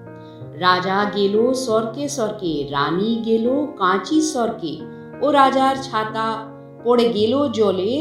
राजा 0.58 1.04
गेलो 1.04 1.54
सौरके 1.54 2.08
सौरके, 2.08 2.62
रानी 2.62 3.22
गेलो 3.24 3.66
कांची 3.66 4.20
सौरके, 4.22 4.76
ओ 5.26 5.30
राजार 5.30 5.76
छाता 5.76 6.56
পড়ে 6.85 7.05
গেল 7.15 7.33
জলে 7.57 7.91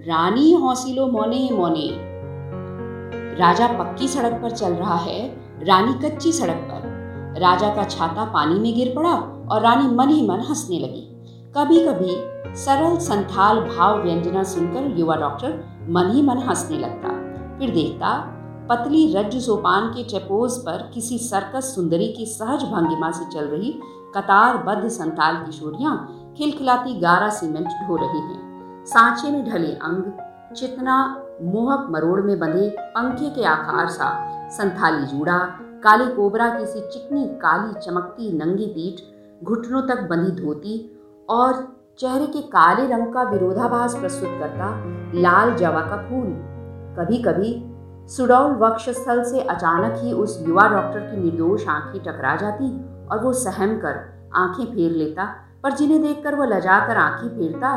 रानी 0.00 0.52
हौसिलो 0.54 1.06
मोने 1.06 1.38
मोने 1.52 1.88
राजा 3.38 3.66
पक्की 3.72 4.08
सड़क 4.08 4.38
पर 4.42 4.50
चल 4.50 4.72
रहा 4.72 4.96
है 4.98 5.18
रानी 5.62 5.92
कच्ची 6.02 6.32
सड़क 6.32 6.60
पर 6.70 7.40
राजा 7.40 7.74
का 7.74 7.84
छाता 7.86 8.24
पानी 8.32 8.58
में 8.60 8.74
गिर 8.74 8.92
पड़ा 8.96 9.14
और 9.50 9.62
रानी 9.62 9.88
मन 9.94 10.08
ही 10.08 10.22
मन 10.28 10.40
हंसने 10.40 10.78
लगी 10.78 11.02
कभी 11.56 11.84
कभी 11.86 12.14
सरल 12.56 12.96
संथाल 13.00 13.60
भाव 13.66 14.02
व्यंजना 14.02 14.42
सुनकर 14.44 14.98
युवा 14.98 15.16
डॉक्टर 15.16 15.58
मन 15.90 16.10
ही 16.14 16.22
मन 16.22 16.38
हंसने 16.48 16.78
लगता 16.78 17.16
फिर 17.58 17.70
देखता 17.70 18.16
पतली 18.70 19.06
रज्जु 19.12 19.40
सोपान 19.40 19.88
के 19.88 20.04
चेपोज 20.04 20.58
पर 20.64 20.90
किसी 20.94 21.18
सर्कस 21.18 21.74
सुंदरी 21.74 22.08
की 22.12 22.26
सहज 22.28 22.64
भंगिमा 22.72 23.10
से 23.10 23.30
चल 23.32 23.46
रही 23.46 23.72
कतारबद्ध 24.16 24.88
संताल 24.90 25.36
किशोरियां 25.44 25.96
खिलखिलाती 26.37 26.93
गारा 26.99 27.29
सीमेंट 27.29 27.67
ढो 27.87 27.95
रही 27.95 28.19
हैं। 28.19 28.85
सांचे 28.85 29.31
में 29.31 29.43
ढले 29.45 29.73
अंग, 29.73 30.03
चितना, 30.55 30.95
मोहक 31.41 31.87
मरोड़ 31.89 32.21
में 32.21 32.39
बंधे 32.39 32.69
पंखे 32.79 33.29
के 33.29 33.43
आकार 33.45 33.87
सा 33.87 34.09
संथाली 34.49 35.05
जूड़ा, 35.07 35.37
काली 35.83 36.05
कोबरा 36.15 36.49
की 36.49 36.65
सी 36.65 36.81
चिकनी 36.81 37.25
काली 37.41 37.79
चमकती 37.79 38.37
नंगी 38.37 38.65
पीठ 38.67 39.45
घुटनों 39.45 39.81
तक 39.81 40.01
बंधी 40.01 40.31
धोती 40.41 40.75
और 41.29 41.53
चेहरे 41.99 42.27
के 42.27 42.41
काले 42.47 42.87
रंग 42.87 43.13
का 43.13 43.23
विरोधाभास 43.23 43.95
प्रस्तुत 43.95 44.29
करता 44.39 44.71
लाल 45.15 45.55
जवा 45.55 45.81
का 45.81 45.97
फूल। 45.97 46.33
कभी 46.97 47.17
कभी 47.17 47.53
सुडौल 48.15 48.55
वक्षस्थल 48.55 49.23
से 49.23 49.41
अचानक 49.41 49.97
ही 49.97 50.13
उस 50.13 50.43
युवा 50.47 50.67
डॉक्टर 50.67 50.99
की 50.99 51.23
निर्दोष 51.23 51.67
आँखें 51.67 52.01
टकरा 52.03 52.35
जाती 52.35 52.75
और 53.07 53.23
वो 53.23 53.33
सहम 53.33 53.77
कर 53.77 54.03
आँखें 54.35 54.65
फेर 54.65 54.91
लेता 54.91 55.33
पर 55.63 55.71
जिन्हें 55.71 56.01
देखकर 56.01 56.35
वो 56.35 56.43
लजा 56.43 56.87
कर 56.87 56.97
आँखें 56.97 57.29
फेरता, 57.29 57.73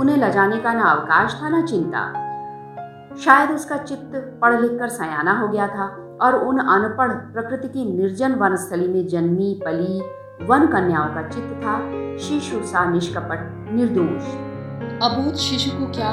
उन्हें 0.00 0.16
लजाने 0.16 0.56
का 0.56 0.72
ना 0.72 0.82
अवकाश 0.82 1.40
था, 1.42 1.48
ना 1.48 1.62
चिंता। 1.62 2.12
शायद 3.16 3.50
उसका 3.50 3.76
चित्त 3.76 4.38
पढ़ 4.42 4.60
लिख 4.60 4.78
कर 4.78 4.88
सयाना 4.88 5.40
हो 5.40 5.48
गया 5.48 5.68
था 5.68 6.18
और 6.22 6.34
उन 6.34 6.58
अनपढ़, 6.58 7.12
प्रकृति 7.12 7.68
की 7.68 7.98
निर्जन 7.98 8.34
वनस्थली 8.34 8.88
में 8.88 9.08
जन्मी, 9.08 9.60
पली, 9.64 10.02
वन 10.46 10.66
कन्याओं 10.66 11.14
का 11.14 11.22
चित्त 11.22 11.60
था, 11.62 11.78
शिशु 12.18 12.62
सा 12.62 12.84
निष्कपट, 12.84 13.68
निर्दोष। 13.72 14.22
अबोध 15.10 15.34
शिशु 15.34 15.70
को 15.70 15.92
क्या 15.92 16.10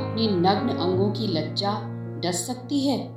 अपनी 0.00 0.28
नग्न 0.28 0.68
अंगों 0.68 1.10
की 1.10 1.26
लज्जा 1.26 1.72
डस 2.20 2.46
सकती 2.46 2.88
है? 2.88 3.14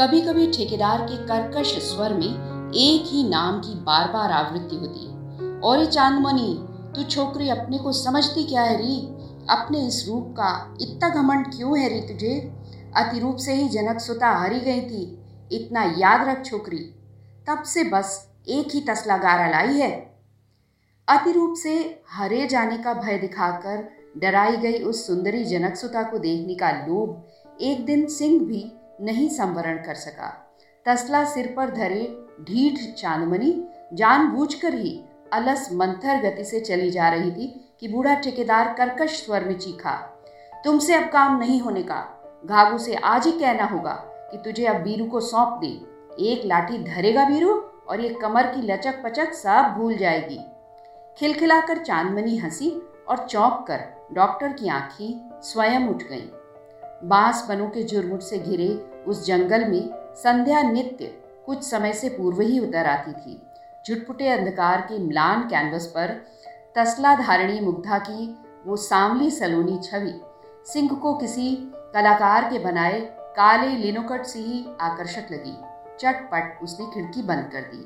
कभी 0.00 0.20
कभी 0.20 0.46
ठेकेदार 0.46 0.98
के 0.98 1.16
कर्कश 1.16 1.94
स्वर 1.94 2.14
में 2.14 2.58
एक 2.70 3.04
ही 3.06 3.28
नाम 3.28 3.58
की 3.58 3.74
बार 3.74 4.08
बार 4.08 4.30
आवृत्ति 4.30 4.76
होती 4.76 5.06
है। 5.06 5.18
और 5.60 5.84
चांदमणि 5.84 6.67
तू 6.94 7.02
छोकरी 7.02 7.48
अपने 7.48 7.78
को 7.78 7.92
समझती 7.92 8.44
क्या 8.44 8.62
है 8.62 8.76
री? 8.76 8.96
अपने 9.50 9.86
इस 9.88 10.04
रूप 10.08 10.30
का 10.32 10.76
इतना 10.80 11.08
घमंड 11.08 11.46
क्यों 11.46 11.78
है 11.78 11.88
री 11.88 12.00
तुझे? 12.00 12.52
अतिरूप 12.96 13.36
से 13.36 13.52
ही 13.52 13.68
जनक 13.68 14.00
सुता 14.00 14.30
हरी 14.30 14.60
गई 14.60 14.80
थी। 14.80 15.24
इतना 15.52 15.82
याद 15.82 16.28
रख 16.28 16.44
छोकरी। 16.44 16.94
तब 17.46 17.62
से 17.62 17.84
बस 17.84 18.30
एक 18.48 18.68
ही 18.74 18.80
तसला 18.80 19.16
गारा 19.16 19.48
लाई 19.48 19.80
है। 19.80 20.20
अतिरूप 21.08 21.54
से 21.62 22.02
हरे 22.10 22.46
जाने 22.46 22.78
का 22.78 22.94
भय 22.94 23.18
दिखाकर 23.18 23.88
डराई 24.16 24.56
गई 24.56 24.78
उस 24.78 25.06
सुंदरी 25.06 25.44
जनक 25.44 25.76
सुता 25.76 26.02
को 26.02 26.18
देखने 26.18 26.54
का 26.54 26.70
लोभ 26.70 27.28
एक 27.60 27.86
दिन 27.86 28.06
सिंह 28.06 28.44
भी 28.44 28.72
नहीं 29.00 29.28
संवरण 29.28 29.76
कर 29.76 29.94
सका। 29.94 30.54
तसला 30.86 31.24
सिर 31.24 31.54
पर 31.56 31.70
धरे 31.70 32.26
ढीठ 32.40 32.94
चांदमनी, 32.94 33.68
जानबूझकर 33.94 34.74
ही 34.74 35.04
अलस 35.32 35.68
मंथर 35.72 36.20
गति 36.22 36.44
से 36.44 36.60
चली 36.60 36.90
जा 36.90 37.08
रही 37.08 37.30
थी 37.30 37.46
कि 37.80 37.88
बूढ़ा 37.88 38.14
ठेकेदार 38.14 38.72
कर्कश 38.74 39.24
स्वर 39.24 39.44
में 39.44 39.58
चीखा, 39.58 39.92
तुमसे 40.64 40.94
अब 40.94 41.08
काम 41.08 41.38
नहीं 41.38 41.60
होने 41.60 41.82
का। 41.82 42.04
घाघू 42.46 42.78
से 42.78 42.94
आज 42.94 43.26
ही 43.26 43.32
कहना 43.32 43.64
होगा 43.64 43.92
कि 44.30 44.38
तुझे 44.38 44.66
अब 44.66 44.76
बीरू 44.76 45.06
को 45.06 45.20
सौंप 45.20 45.58
दे। 45.60 45.68
एक 46.24 46.44
लाठी 46.44 46.78
धरेगा 46.84 47.24
बीरू 47.24 47.54
और 47.88 48.00
ये 48.00 48.08
कमर 48.22 48.46
की 48.46 48.62
लचक 48.62 49.02
पचक 49.04 49.32
सब 49.34 49.74
भूल 49.78 49.96
जाएगी। 49.96 50.40
खिलखिलाकर 51.18 51.78
चांदमनी 51.78 52.36
हँसी 52.36 52.70
और 53.08 53.26
चौंक 53.26 53.64
कर 53.68 53.84
डॉक्टर 54.12 54.52
की 54.52 54.68
आँखें 54.68 55.40
स्वयं 55.42 55.88
उठ 55.88 56.02
गईं। 56.02 56.28
बाँस 57.08 57.44
बनों 57.48 57.68
के 57.68 57.82
जुर्मुट 57.82 58.20
से 58.20 58.38
घिरे 58.38 58.68
उस 59.06 59.26
जंगल 59.26 59.64
में 59.64 59.88
संध्या 60.16 60.62
नित्य 60.62 61.06
कुछ 61.46 61.62
समय 61.62 61.92
से 61.92 62.08
पूर्व 62.08 62.40
ही 62.40 62.58
उतर 62.58 62.86
आती 62.86 63.12
थी। 63.12 63.40
झुटपुटे 63.86 64.28
अंधकार 64.28 64.80
के 64.80 64.98
म्लान 64.98 65.48
कैनवस 65.48 65.86
पर 65.86 66.14
तसला 66.76 67.14
धारणी 67.16 67.60
मुग्धा 67.60 67.98
की 67.98 68.26
वो 68.66 68.76
सांवली 68.76 69.30
सलोनी 69.30 69.78
छवि। 69.84 70.20
सिंह 70.66 70.88
को 70.94 71.14
किसी 71.14 71.54
कलाकार 71.94 72.44
के 72.44 72.58
बनाए 72.58 73.00
काले 73.36 73.68
लिनोकट 73.76 74.24
से 74.24 74.38
ही 74.38 74.64
आकर्षक 74.80 75.32
लगी। 75.32 75.56
चटपट 76.00 76.58
उसने 76.62 76.86
खिड़की 76.86 77.22
बंद 77.22 77.48
कर 77.52 77.60
दी। 77.60 77.84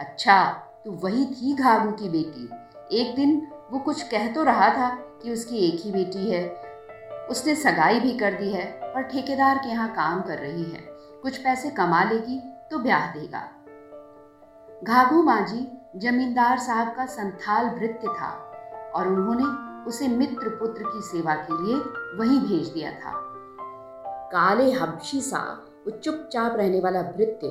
अच्छा 0.00 0.42
तो 0.84 0.92
वही 1.02 1.24
थी 1.26 1.54
घाघू 1.54 1.90
की 1.92 2.08
बेटी। 2.08 2.98
एक 3.00 3.14
दिन 3.16 3.46
वो 3.70 3.78
कुछ 3.78 4.02
कह 4.02 4.32
तो 4.32 4.44
रहा 4.44 4.68
था 4.70 4.88
कि 5.22 5.30
उसकी 5.30 5.58
एक 5.58 5.80
ही 5.84 5.90
बेटी 5.92 6.30
है। 6.30 6.46
उसने 7.30 7.54
सगाई 7.54 8.00
भी 8.00 8.12
कर 8.12 8.34
दी 8.34 8.52
है, 8.52 8.64
पर 8.84 9.02
ठेकेदार 9.02 9.58
के 9.58 9.68
यहाँ 9.68 9.88
काम 9.94 10.20
कर 10.20 10.38
रही 10.38 10.62
है। 10.62 10.80
कुछ 11.22 11.38
पैसे 11.38 11.70
कमा 11.70 12.02
लेगी 12.04 12.40
तो 12.70 12.78
ब्याह 12.78 13.12
देगा। 13.12 13.48
घाघू 14.84 15.22
मांझी 15.22 15.82
जमींदार 15.96 16.58
साहब 16.58 16.88
का 16.96 17.06
संथाल 17.06 17.68
भृत्य 17.68 18.08
था 18.08 18.28
और 18.94 19.08
उन्होंने 19.08 19.44
उसे 19.88 20.08
मित्र 20.08 20.48
पुत्र 20.48 20.82
की 20.82 21.00
सेवा 21.00 21.34
के 21.34 21.64
लिए 21.64 21.74
वहीं 22.18 22.40
भेज 22.40 22.68
दिया 22.68 22.90
था। 22.90 23.12
काले 24.32 24.72
हबशी 24.72 25.20
सा 25.20 25.64
चुपचाप 26.04 26.56
रहने 26.56 26.80
वाला 26.80 27.02
भृत्य 27.02 27.48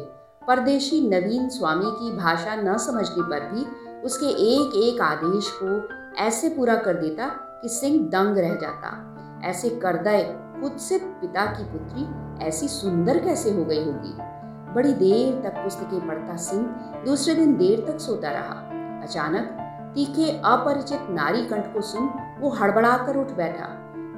परदेशी 0.48 1.10
नवीन 1.10 1.50
स्वामी 1.50 1.86
की 1.86 2.18
भाषा 2.18 2.56
न 2.56 2.78
समझने 2.78 3.24
पर 3.24 3.50
भी 3.50 3.66
उसके 4.02 4.26
एक 4.26 4.76
एक 4.76 5.02
आदेश 5.02 5.52
को 5.64 5.90
ऐसे 6.16 6.50
पूरा 6.50 6.76
कर 6.76 6.94
देता 6.94 7.28
कि 7.62 7.70
सिंह 7.70 8.10
दंग 8.10 8.38
रह 8.38 8.56
जाता। 8.56 8.94
ऐसे 9.44 9.70
करदय 9.70 10.24
खुद 10.62 10.78
से 10.78 11.00
पिता 11.00 11.46
की 11.46 11.64
पुत्री 11.64 12.08
ऐसी 12.48 12.68
सुंदर 12.68 13.18
कैसे 13.18 13.52
हो 13.52 13.66
गई 13.66 13.86
होगी? 13.86 14.18
बड़ी 14.78 14.94
देर 14.94 15.42
तक 15.44 15.56
पुस्तकें 15.58 16.08
पढ़ता 16.08 16.36
सिंह 16.38 16.64
दूसरे 17.06 17.34
दिन 17.36 17.56
देर 17.58 17.80
तक 17.88 18.00
सोता 18.00 18.32
रहा। 18.32 18.56
अचानक 19.04 19.46
तीखे 19.96 20.32
अपरिचित 20.46 21.08
नारी 21.10 21.42
कंठ 21.46 21.74
को 21.74 21.82
सुन 21.82 22.10
वो 22.40 22.50
हड़बड़ा 22.50 22.98
कर 22.98 23.18
उठ 23.18 23.32
बैठा। 23.32 23.68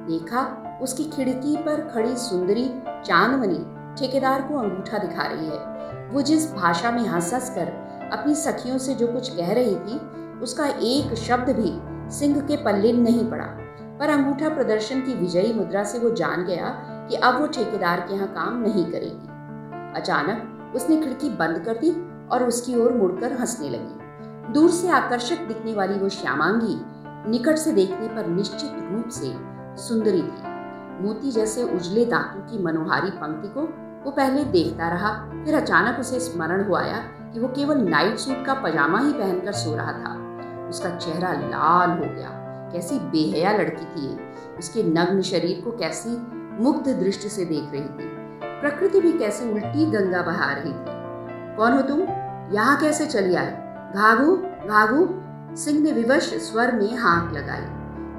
देखा 0.06 0.42
उसकी 0.82 1.04
खिड़की 1.04 1.56
पर 1.56 1.80
खड़ी 1.94 2.16
सुंदरी 2.16 2.64
चांदमनी 3.06 3.58
ठेकेदार 3.98 4.42
को 4.42 4.58
अंगूठा 4.58 4.98
दिखा 4.98 5.26
रही 5.26 5.46
है। 5.46 6.08
वो 6.08 6.22
जिस 6.22 6.52
भाषा 6.54 6.90
में 6.90 7.02
हंस 7.04 7.32
हंस 7.34 7.50
कर 7.50 7.72
अपनी 8.12 8.34
सखियों 8.34 8.78
से 8.78 8.94
जो 8.94 9.06
कुछ 9.06 9.36
कह 9.36 9.52
रही 9.52 9.74
थी, 9.74 9.98
उसका 10.42 10.66
एक 10.66 11.14
शब्द 11.14 11.50
भी 11.56 11.72
सिंह 12.10 12.40
के 12.40 12.56
पल्ले 12.56 12.92
नहीं 12.92 13.30
पड़ा। 13.30 13.46
पर 13.98 14.10
अंगूठा 14.10 14.48
प्रदर्शन 14.48 15.00
की 15.00 15.14
विजयी 15.14 15.52
मुद्रा 15.52 15.84
से 15.84 15.98
वो 15.98 16.10
जान 16.10 16.44
गया 16.44 16.68
कि 17.10 17.16
अब 17.16 17.40
वो 17.40 17.46
ठेकेदार 17.46 18.00
के 18.00 18.14
यहाँ 18.14 18.28
काम 18.28 18.62
नहीं 18.62 18.84
करेगी। 18.84 19.29
अचानक 19.96 20.72
उसने 20.76 20.96
खिड़की 20.96 21.28
बंद 21.30 21.58
कर 21.58 21.78
दी 21.78 21.90
और 22.28 22.44
उसकी 22.44 22.80
ओर 22.80 22.92
मुड़कर 22.92 23.32
हंसने 23.32 23.68
लगी। 23.68 24.52
दूर 24.52 24.70
से 24.70 24.88
आकर्षक 24.88 25.38
दिखने 25.38 25.74
वाली 25.74 25.94
वो 25.94 26.08
श्यामांगी 26.08 26.80
निकट 27.30 27.56
से 27.56 27.72
देखने 27.72 28.08
पर 28.08 28.26
निश्चित 28.26 28.88
रूप 28.90 29.08
से 29.08 29.32
सुंदरी 29.82 30.22
थी। 30.22 30.58
मोती 31.02 31.30
जैसे 31.30 31.62
उजले 31.64 32.04
दांतों 32.04 32.40
की 32.42 32.62
मनोहारी 32.62 33.10
पंक्ति 33.10 33.48
को 33.48 33.62
वो 34.04 34.10
पहले 34.10 34.44
देखता 34.44 34.88
रहा, 34.88 35.12
फिर 35.44 35.54
अचानक 35.54 36.00
उसे 36.00 36.20
स्मरण 36.20 36.64
हो 36.68 36.74
आया 36.74 36.98
कि 37.32 37.40
वो 37.40 37.48
केवल 37.48 37.78
नाइट 37.78 38.16
सूट 38.16 38.44
का 38.46 38.54
पजामा 38.54 38.98
ही 38.98 39.12
पहनकर 39.12 39.52
सो 39.52 39.74
रहा 39.74 39.92
था। 39.92 40.14
उसका 40.68 40.96
चेहरा 40.96 41.32
लाल 41.32 41.90
हो 41.90 42.14
गया। 42.14 42.30
कैसी 42.72 42.98
बेहया 42.98 43.52
लड़की 43.52 43.84
थी 43.84 44.16
उसके 44.58 44.82
नग्न 44.82 45.22
शरीर 45.22 45.60
को 45.64 45.70
कैसी 45.70 46.16
मुग्ध 46.62 46.88
दृष्टि 46.88 47.28
से 47.28 47.44
देख 47.44 47.70
रही 47.72 47.80
थी। 47.80 48.08
प्रकृति 48.60 49.00
भी 49.00 49.12
कैसे 49.12 49.52
उल्टी 49.52 49.86
गंगा 49.90 50.22
बहा 50.22 50.52
रही 50.52 50.72
थी? 50.72 51.00
कौन 51.56 51.72
हो 51.72 51.82
तुम? 51.82 52.00
यहाँ 52.54 52.80
कैसे 52.80 53.06
चली 53.06 53.34
आए 53.34 53.52
घाघू 53.96 54.36
घाघू 54.68 55.08
सिंह 55.56 55.80
ने 55.80 55.92
विवश 55.92 56.34
स्वर 56.34 56.72
में 56.72 56.96
हाँक 56.98 57.32
लगाई। 57.32 57.60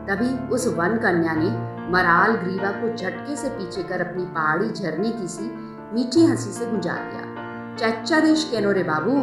तभी 0.08 0.48
उस 0.48 0.68
वन 0.68 0.98
कन्या 0.98 1.34
ने 1.34 1.72
मराल 1.92 2.32
ग्रीवा 2.32 2.72
को 2.72 2.98
झटके 2.98 3.36
से 3.36 3.50
पीछे 3.50 3.84
कर 3.84 4.02
अपनी 4.02 4.26
पहाड़ी 4.26 4.70
झरने 4.70 5.10
की 5.10 5.28
सी 5.28 5.52
मीठी 5.94 6.26
हँसी 6.26 6.52
से 6.52 6.66
गुजार 6.66 6.98
दिया। 6.98 7.32
चच्चा 7.76 8.20
देश 8.20 8.48
केनो 8.52 8.72
रे 8.72 8.84
बाबू? 8.84 9.16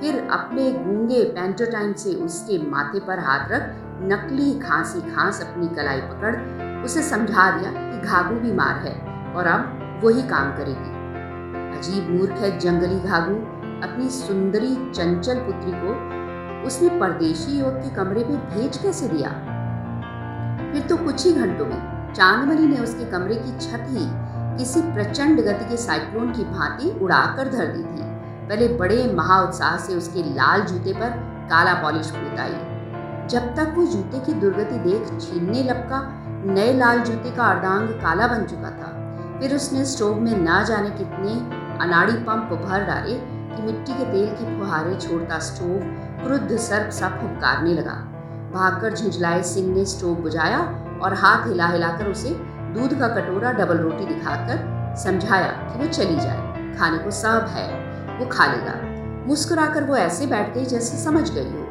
फिर 0.00 0.28
अपने 0.30 0.72
गूँगे 0.72 1.24
पेंटोटाइम 1.24 1.92
से 1.92 2.14
उसके 2.14 2.70
माथे 2.70 3.00
पर 3.00 3.18
हाथ 3.18 3.48
रख 3.50 3.74
नकली 4.02 4.58
खांसी 4.58 5.00
खांस 5.00 5.40
अपनी 5.40 5.68
कलाई 5.68 6.00
पकड़ 6.00 6.36
उसे 6.84 7.02
समझा 7.02 7.50
दिया 7.58 7.70
कि 7.72 8.08
घाघू 8.08 8.34
बीमार 8.34 8.74
है 8.74 8.94
और 9.34 9.46
अब 9.46 9.79
वही 10.02 10.22
काम 10.22 10.50
करेगी। 10.52 10.98
अजीब 11.78 12.10
मूर्ख 12.10 12.32
है 12.32 12.58
जंगली 12.58 13.00
घाघू। 13.00 13.34
अपनी 13.82 14.08
सुंदरी 14.08 14.74
चंचल 14.90 15.38
पुत्री 15.38 15.72
को 15.74 15.92
उसने 16.66 16.88
परदेशी 17.00 17.58
युवक 17.58 17.74
के 17.74 17.94
कमरे 17.94 18.24
में 18.24 18.38
भेज 18.48 18.76
कैसे 18.76 19.08
दिया? 19.08 19.30
फिर 20.72 20.82
तो 20.82 20.96
कुछ 20.96 21.26
ही 21.26 21.32
घंटों 21.32 21.66
में 21.66 22.12
चांदमणि 22.12 22.66
ने 22.66 22.78
उसके 22.78 23.04
कमरे 23.04 23.34
की 23.34 23.52
छत 23.58 23.86
ही 23.88 24.06
किसी 24.58 24.80
प्रचंड 24.82 25.40
गति 25.40 25.64
के 25.64 25.76
साइक्लोन 25.76 26.32
की 26.32 26.44
भांति 26.44 26.90
उड़ाकर 27.02 27.48
धर 27.48 27.66
दी 27.66 27.82
थी। 27.82 28.08
पहले 28.48 28.68
बड़े 28.68 29.12
महा 29.14 29.40
उत्साह 29.42 29.76
से 29.76 29.94
उसके 29.94 30.22
लाल 30.34 30.62
जूते 30.62 30.92
पर 30.92 31.10
काला 31.50 31.74
पॉलिश 31.74 32.10
पोताई 32.10 32.54
जब 33.28 33.54
तक 33.56 33.74
वो 33.76 33.84
जूते 33.86 34.18
की 34.18 34.32
दुर्गति 34.32 34.78
देख 34.80 35.08
छीनने 35.20 35.62
लपका, 35.62 36.00
नए 36.46 36.72
लाल 36.72 37.00
जूते 37.00 37.30
का 37.30 37.44
अर्धांग 37.44 37.88
काला 37.88 38.26
बन 38.26 38.44
चुका 38.44 38.70
था। 38.70 38.96
फिर 39.40 39.54
उसने 39.54 39.84
स्टोव 39.84 40.20
में 40.20 40.36
ना 40.38 40.62
जाने 40.62 40.90
कितने 40.90 41.32
अनाड़ी 41.84 42.12
पंप 42.12 42.52
भर 42.62 42.84
डाले 42.84 43.14
कि 43.56 43.62
मिट्टी 43.62 43.92
के 43.92 44.04
तेल 44.04 44.28
की 44.30 44.58
फुहारे 44.58 44.94
छोड़ता 44.94 45.38
स्टोव 45.38 45.80
क्रुद्ध 46.24 46.56
सर्प 46.56 46.90
सा 46.90 47.08
फुपकारने 47.08 47.74
लगा। 47.74 47.94
भागकर 48.54 48.94
झुंझलाए 48.94 49.42
सिंह 49.42 49.74
ने 49.74 49.84
स्टोव 49.84 50.14
बुझाया 50.14 50.58
और 51.02 51.14
हाथ 51.14 51.46
हिला 51.46 51.66
हिलाकर 51.66 52.06
उसे 52.06 52.30
दूध 52.74 52.98
का 52.98 53.08
कटोरा 53.08 53.52
डबल 53.52 53.76
रोटी 53.76 54.06
दिखाकर 54.06 54.94
समझाया 54.96 55.46
कि 55.46 55.78
वो 55.78 55.86
चली 55.86 56.16
जाए। 56.16 56.74
खाने 56.78 56.98
को 56.98 57.10
सब 57.10 57.46
है, 57.48 57.68
वो 58.18 58.26
खा 58.26 58.46
लेगा। 58.46 58.74
मुस्कुराकर 59.26 59.84
वो 59.84 59.96
ऐसे 59.96 60.26
बैठ 60.26 60.54
गई 60.54 60.64
जैसे 60.64 60.98
समझ 60.98 61.30
गई 61.30 61.50
हो। 61.50 61.64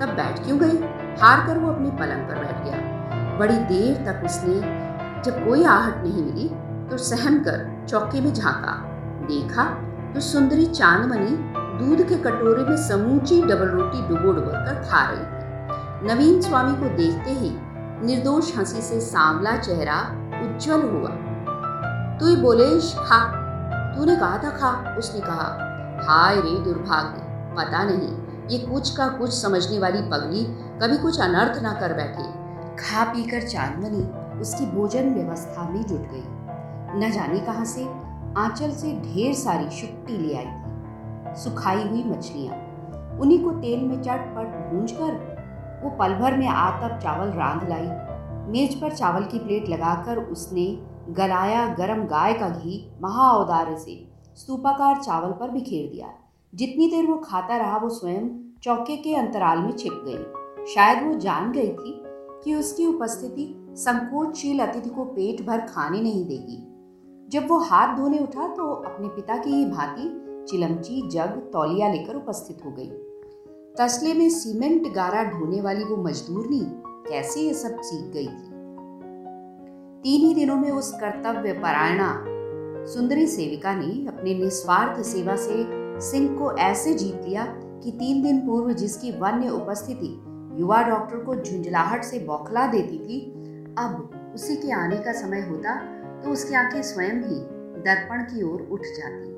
तब 0.00 0.12
बैठ 0.16 0.44
क्यों 0.44 0.58
गई? 0.58 0.76
हार 1.20 1.46
कर 1.46 1.58
वो 1.58 1.72
अपने 1.72 1.90
पलंग 1.90 2.28
पर 2.28 2.34
बैठ 2.34 2.64
गया। 2.64 3.38
बड़ी 3.38 3.56
देर 3.56 3.96
तक 3.96 4.24
उसने, 4.24 4.54
जब 5.22 5.48
कोई 5.48 5.64
आहट 5.64 5.96
नहीं 5.96 6.22
मिली 6.24 6.48
तो 6.90 6.98
सहम 6.98 7.38
कर 7.38 7.86
चौके 7.88 8.20
में 8.20 8.32
झांका। 8.34 8.74
देखा 9.26 9.64
तो 10.14 10.20
सुंदरी 10.20 10.66
चांदमणि 10.66 11.52
दूध 11.78 12.08
के 12.08 12.16
कटोरे 12.16 12.64
में 12.64 12.76
समूची 12.76 13.42
डबल 13.42 13.68
रोटी 13.68 14.08
डुबो 14.08 14.32
डुबो 14.32 14.50
कर 14.50 14.84
खा 14.90 15.04
रही 15.10 15.20
थी। 15.20 16.08
नवीन 16.08 16.40
स्वामी 16.40 16.72
को 16.72 16.96
देखते 16.96 17.30
ही 17.30 17.50
निर्दोष 18.06 18.56
हँसी 18.58 18.82
से 18.82 19.00
सांवला 19.00 19.56
चेहरा 19.56 20.00
उज्जवल 20.42 20.82
हुआ। 20.82 21.10
तू 22.18 22.26
ही 22.26 22.36
बोले 22.36 22.80
खा। 22.80 23.18
तूने 23.96 24.16
कहा 24.16 24.38
था 24.38 24.50
खा? 24.50 24.96
उसने 24.98 25.20
कहा। 25.20 25.62
हाय 26.08 26.36
रे 26.36 26.64
दुर्भाग्य, 26.64 27.22
पता 27.56 27.84
नहीं। 27.84 28.26
ये 28.48 28.58
कुछ 28.58 28.96
का 28.96 29.08
कुछ 29.08 29.30
समझने 29.30 29.78
वाली 29.78 30.02
पगली 30.02 30.44
कभी 30.82 30.98
कुछ 30.98 31.20
अनर्थ 31.20 31.62
ना 31.62 31.72
कर 31.72 31.92
बैठे। 31.92 32.24
खा 32.76 33.04
पीकर 33.04 33.40
चांदमनी 33.42 34.04
उसकी 34.40 34.66
भोजन 34.66 35.14
व्यवस्था 35.14 35.68
में 35.68 35.82
जुट 35.82 36.00
गई। 36.00 36.35
न 36.96 37.10
जाने 37.10 37.40
कहाँ 37.40 37.64
से 37.64 37.84
आंचल 38.38 38.70
से 38.70 38.92
ढेर 39.02 39.34
सारी 39.34 39.70
शुक्ति 39.70 40.12
ले 40.12 40.34
आई 40.36 40.44
थी। 40.44 41.34
सुखाई 41.34 41.82
हुई 41.82 42.04
मछलियाँ। 42.04 42.56
उन्हीं 43.20 43.38
को 43.44 43.50
तेल 43.50 43.80
में 43.80 44.02
चटपट 44.02 44.70
भूंज 44.70 44.92
कर 44.92 45.34
वो 45.84 45.90
पल 45.90 46.14
भर 46.14 46.36
में 46.36 46.46
आतप 46.46 46.98
चावल 47.02 47.28
रांध 47.28 47.68
लाई। 47.68 47.88
मेज 48.52 48.80
पर 48.80 48.92
चावल 48.92 49.24
की 49.24 49.38
प्लेट 49.38 49.68
लगाकर 49.68 50.18
उसने 50.18 50.64
गलाया 51.10 51.66
गरम 51.74 52.04
गाय 52.04 52.32
का 52.32 52.48
घी 52.48 52.92
महाऔदार्य 53.02 53.76
से 53.76 54.08
स्तूपाकार 54.36 55.02
चावल 55.02 55.32
पर 55.32 55.50
बिखेर 55.50 55.90
दिया। 55.90 56.12
जितनी 56.52 56.88
देर 56.90 57.06
वो 57.06 57.16
खाता 57.16 57.56
रहा 57.56 57.76
वो 57.76 57.88
स्वयं 57.88 58.28
चौके 58.62 58.96
के 58.96 59.14
अंतराल 59.14 59.58
में 59.58 59.72
छिप 59.72 60.02
गई। 60.06 60.64
शायद 60.74 61.06
वो 61.06 61.14
जान 61.14 61.52
गई 61.52 61.68
थी 61.68 62.02
कि 62.44 62.54
उसकी 62.54 62.86
उपस्थिति 62.86 63.54
संकोचशील 63.76 64.60
अतिथि 64.60 64.90
को 64.90 65.04
पेट 65.04 65.46
भर 65.46 65.60
खाने 65.60 66.00
नहीं 66.00 66.24
देगी। 66.26 66.75
जब 67.28 67.48
वो 67.48 67.58
हाथ 67.58 67.96
धोने 67.96 68.18
उठा 68.18 68.48
तो 68.48 68.72
अपने 68.72 69.08
पिता 69.08 69.36
की 69.36 69.50
ही 69.50 69.64
भांति 69.64 70.22
चिलमची, 70.50 71.08
जग, 71.08 71.50
तौलिया 71.52 71.92
लेकर 71.92 72.16
उपस्थित 72.16 72.58
हो 72.64 72.70
गई। 72.70 72.90
तसले 73.78 74.14
में 74.14 74.30
सीमेंट 74.30 74.94
गारा 74.94 75.24
ढोने 75.24 75.60
वाली 75.60 75.84
वो 75.84 75.96
मजदूरनी 75.96 76.60
कैसे 77.10 77.40
ये 77.40 77.54
सब 77.54 77.76
सीख 77.80 78.12
गई 78.12 78.26
थी? 78.26 78.52
तीन 80.02 80.26
ही 80.26 80.34
दिनों 80.34 80.56
में 80.56 80.70
उस 80.70 80.92
कर्तव्य 80.92 81.52
परायणा 81.52 82.24
सुंदरी 82.86 83.26
सेविका 83.26 83.74
ने 83.74 84.06
अपने 84.06 84.34
निस्वार्थ 84.34 85.02
सेवा 85.02 85.36
से 85.36 85.66
सिंह 86.00 86.38
को 86.38 86.52
ऐसे 86.52 86.94
जीत 86.94 87.20
लिया 87.28 87.44
कि 87.82 87.90
तीन 87.90 88.22
दिन 88.22 88.46
पूर्व 88.46 88.72
जिसकी 88.72 89.10
वन्य 89.10 89.48
उपस्थिति 89.48 90.22
युवा 90.60 90.82
डॉक्टर 90.82 91.16
को 91.16 91.34
झुंझलाहट 91.34 92.04
से 92.04 92.18
बौखला 92.18 92.66
देती 92.66 92.98
थी, 92.98 93.30
अब 93.78 94.10
उसी 94.34 94.56
के 94.56 94.72
आने 94.72 94.96
का 94.96 95.12
समय 95.12 95.40
होता 95.40 95.95
तो 96.26 96.32
उसकी 96.32 96.54
आँखें 96.54 96.82
स्वयं 96.82 97.18
ही 97.22 97.36
दर्पण 97.82 98.22
की 98.22 98.42
ओर 98.42 98.62
उठ 98.72 98.86
जाती। 98.96 99.28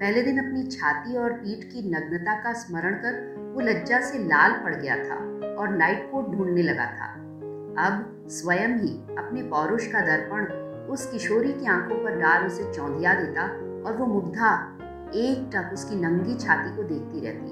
पहले 0.00 0.20
दिन 0.22 0.38
अपनी 0.38 0.62
छाती 0.66 1.16
और 1.16 1.32
पीठ 1.32 1.64
की 1.64 1.80
नग्नता 1.90 2.34
का 2.42 2.52
स्मरण 2.52 2.94
कर 2.94 3.16
वो 3.54 3.60
लज्जा 3.60 4.00
से 4.00 4.18
लाल 4.18 4.52
पड़ 4.64 4.74
गया 4.74 4.96
था 4.98 5.16
और 5.52 5.68
नाइट 5.68 6.08
कोट 6.12 6.28
ढूँढने 6.28 6.62
लगा 6.62 6.84
था। 6.92 7.08
अब 7.86 8.28
स्वयं 8.30 8.76
ही 8.78 8.92
अपने 9.18 9.42
पौरुष 9.42 9.86
का 9.86 10.00
दर्पण 10.00 10.44
उस 10.92 11.06
किशोरी 11.10 11.52
की 11.52 11.66
आँखों 11.66 11.96
पर 12.04 12.20
डाल 12.20 12.46
उसे 12.46 12.72
चौंधिया 12.72 13.14
देता 13.14 13.46
और 13.82 13.96
वो 13.96 14.06
मुग्धा 14.06 14.52
एक 15.14 15.50
टक 15.54 15.72
उसकी 15.72 15.96
नंगी 15.96 16.34
छाती 16.36 16.76
को 16.76 16.82
देखती 16.84 17.26
रहती। 17.26 17.50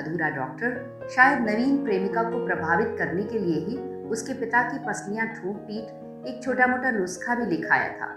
अधूरा 0.00 0.30
डॉक्टर 0.30 1.08
शायद 1.14 1.42
नवीन 1.50 1.84
प्रेमिका 1.84 2.22
को 2.22 2.44
प्रभावित 2.46 2.96
करने 2.98 3.24
के 3.24 3.38
लिए 3.38 3.60
ही 3.66 3.78
उसके 4.08 4.40
पिता 4.40 4.62
की 4.62 4.84
पसलियाँ 4.86 5.28
ठूक 5.28 5.56
पीट 5.68 6.26
एक 6.28 6.42
छोटा 6.42 6.66
मोटा 6.66 6.90
नुस्खा 6.90 7.34
भी 7.34 7.46
लिखाया 7.46 7.88
था। 7.92 8.10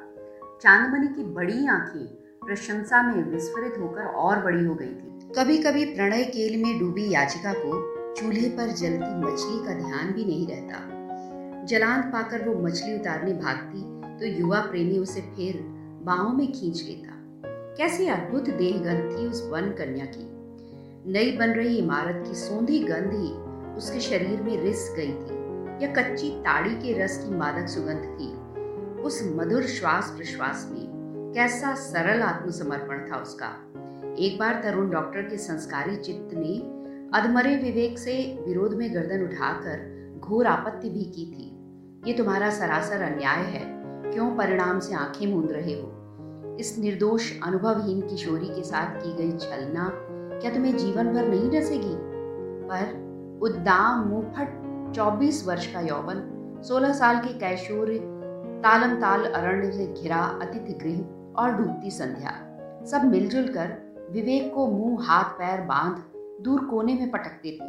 चांदमणि 0.63 1.07
की 1.07 1.23
बड़ी 1.33 1.65
आँखें 1.67 2.05
प्रशंसा 2.45 3.01
में 3.03 3.23
विस्फोरित 3.23 3.73
होकर 3.79 4.05
और 4.17 4.39
बड़ी 4.39 4.63
हो 4.65 4.73
गई 4.75 4.85
थी। 4.87 5.33
कभी 5.35 5.57
कभी 5.57 5.83
प्रणय 5.85 6.23
केल 6.25 6.55
में 6.63 6.77
डूबी 6.79 7.09
याचिका 7.09 7.53
को 7.53 7.79
चूल्हे 8.15 8.49
पर 8.49 8.67
जलती 8.71 9.09
मछली 9.15 9.57
का 9.65 9.73
ध्यान 9.79 10.11
भी 10.11 10.25
नहीं 10.25 10.47
रहता। 10.47 11.65
जलांत 11.65 12.05
पाकर 12.05 12.47
वो 12.49 12.53
मछली 12.63 12.95
उतारने 12.95 13.33
भागती 13.33 13.81
तो 14.19 14.39
युवा 14.39 14.59
प्रेमी 14.61 14.97
उसे 14.97 15.21
फिर 15.35 15.59
बाहों 16.03 16.33
में 16.33 16.45
खींच 16.51 16.83
लेता। 16.83 17.17
कैसी 17.77 18.07
अद्भुत 18.07 18.49
देहगंध 18.51 19.11
थी 19.11 19.27
उस 19.27 19.43
वन 19.51 19.69
कन्या 19.71 20.05
की। 20.05 20.25
नई 21.11 21.37
बन 21.37 21.49
रही 21.49 21.77
इमारत 21.77 22.23
की 22.27 22.35
सौंधी 22.35 22.79
गंध 22.83 23.11
ही 23.13 23.33
उसके 23.77 23.99
शरीर 23.99 24.41
में 24.41 24.55
रिस 24.63 24.87
गई 24.97 25.11
थी, 25.11 25.41
या 25.83 25.93
कच्ची 25.93 26.29
ताड़ी 26.39 26.75
के 26.77 27.03
रस 27.03 27.17
की 27.17 27.35
मादक 27.35 27.67
सुगंध 27.67 28.17
थी। 28.19 28.31
उस 29.03 29.31
मधुर 29.35 29.63
श्वास 29.63 30.13
प्रश्वास 30.17 30.69
में 30.71 30.87
कैसा 31.35 31.75
सरल 31.75 32.21
आत्मसमर्पण 32.21 33.11
था 33.11 33.17
उसका। 33.17 33.47
एक 34.19 34.37
बार 34.39 34.61
तरुण 34.63 34.89
डॉक्टर 34.89 35.21
के 35.21 35.37
संस्कारी 35.37 35.95
चित्त 35.95 36.29
ने 36.33 36.57
अधमरे 37.19 37.55
विवेक 37.55 37.99
से 37.99 38.43
विरोध 38.47 38.73
में 38.73 38.95
गर्दन 38.95 39.23
उठाकर 39.23 39.93
घोर 40.19 40.47
आपत्ति 40.47 40.89
भी 40.89 41.03
की 41.03 41.25
थी। 41.25 41.59
ये 42.11 42.17
तुम्हारा 42.17 42.49
सरासर 42.49 43.01
अन्याय 43.01 43.43
है। 43.43 43.83
क्यों 44.13 44.35
परिणाम 44.35 44.79
से 44.79 44.95
आँखें 44.95 45.27
मूंद 45.27 45.51
रहे 45.51 45.81
हो? 45.81 45.99
इस 46.59 46.79
निर्दोष, 46.79 47.31
अनुभवहीन 47.43 48.01
किशोरी 48.01 48.47
के 48.47 48.63
साथ 48.63 49.01
की 49.01 49.13
गई 49.13 49.37
छलना 49.37 49.91
क्या 50.41 50.51
तुम्हें 50.53 50.77
जीवन 50.77 51.13
भर 51.13 51.27
नहीं 51.27 51.49
डसेगी? 51.49 51.95
पर 52.69 53.03
उद्दाम 53.41 54.07
मुफट 54.07 54.63
24 54.95 55.47
वर्ष 55.47 55.73
का 55.73 55.79
यौवन 55.79 56.29
16 56.65 56.93
साल 56.93 57.19
के 57.19 57.33
कैशोर 57.33 58.12
तालम 58.63 58.93
ताल 58.95 59.25
अरण्य 59.25 59.71
से 59.71 59.85
घिरा 59.93 60.17
अतिथि 60.17 60.73
गृह 60.73 61.41
और 61.41 61.51
डूबती 61.51 61.89
संध्या। 61.91 62.31
सब 62.85 63.05
मिलजुल 63.05 63.47
कर 63.47 63.71
विवेक 64.11 64.53
को 64.53 64.67
मुँह, 64.67 65.03
हाथ, 65.03 65.23
पैर 65.23 65.61
बाँध 65.61 66.43
दूर 66.43 66.63
कोने 66.65 66.93
में 66.93 67.11
पटकते 67.11 67.51
थे। 67.51 67.67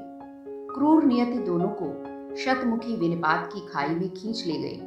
क्रूर 0.75 1.05
नियति 1.05 1.39
दोनों 1.39 1.69
को 1.83 2.37
शतमुखी 2.37 2.97
विनिपात 2.97 3.51
की 3.53 3.67
खाई 3.73 3.89
में 3.89 4.09
खींच 4.15 4.45
ले 4.47 4.59
गई 4.59 4.79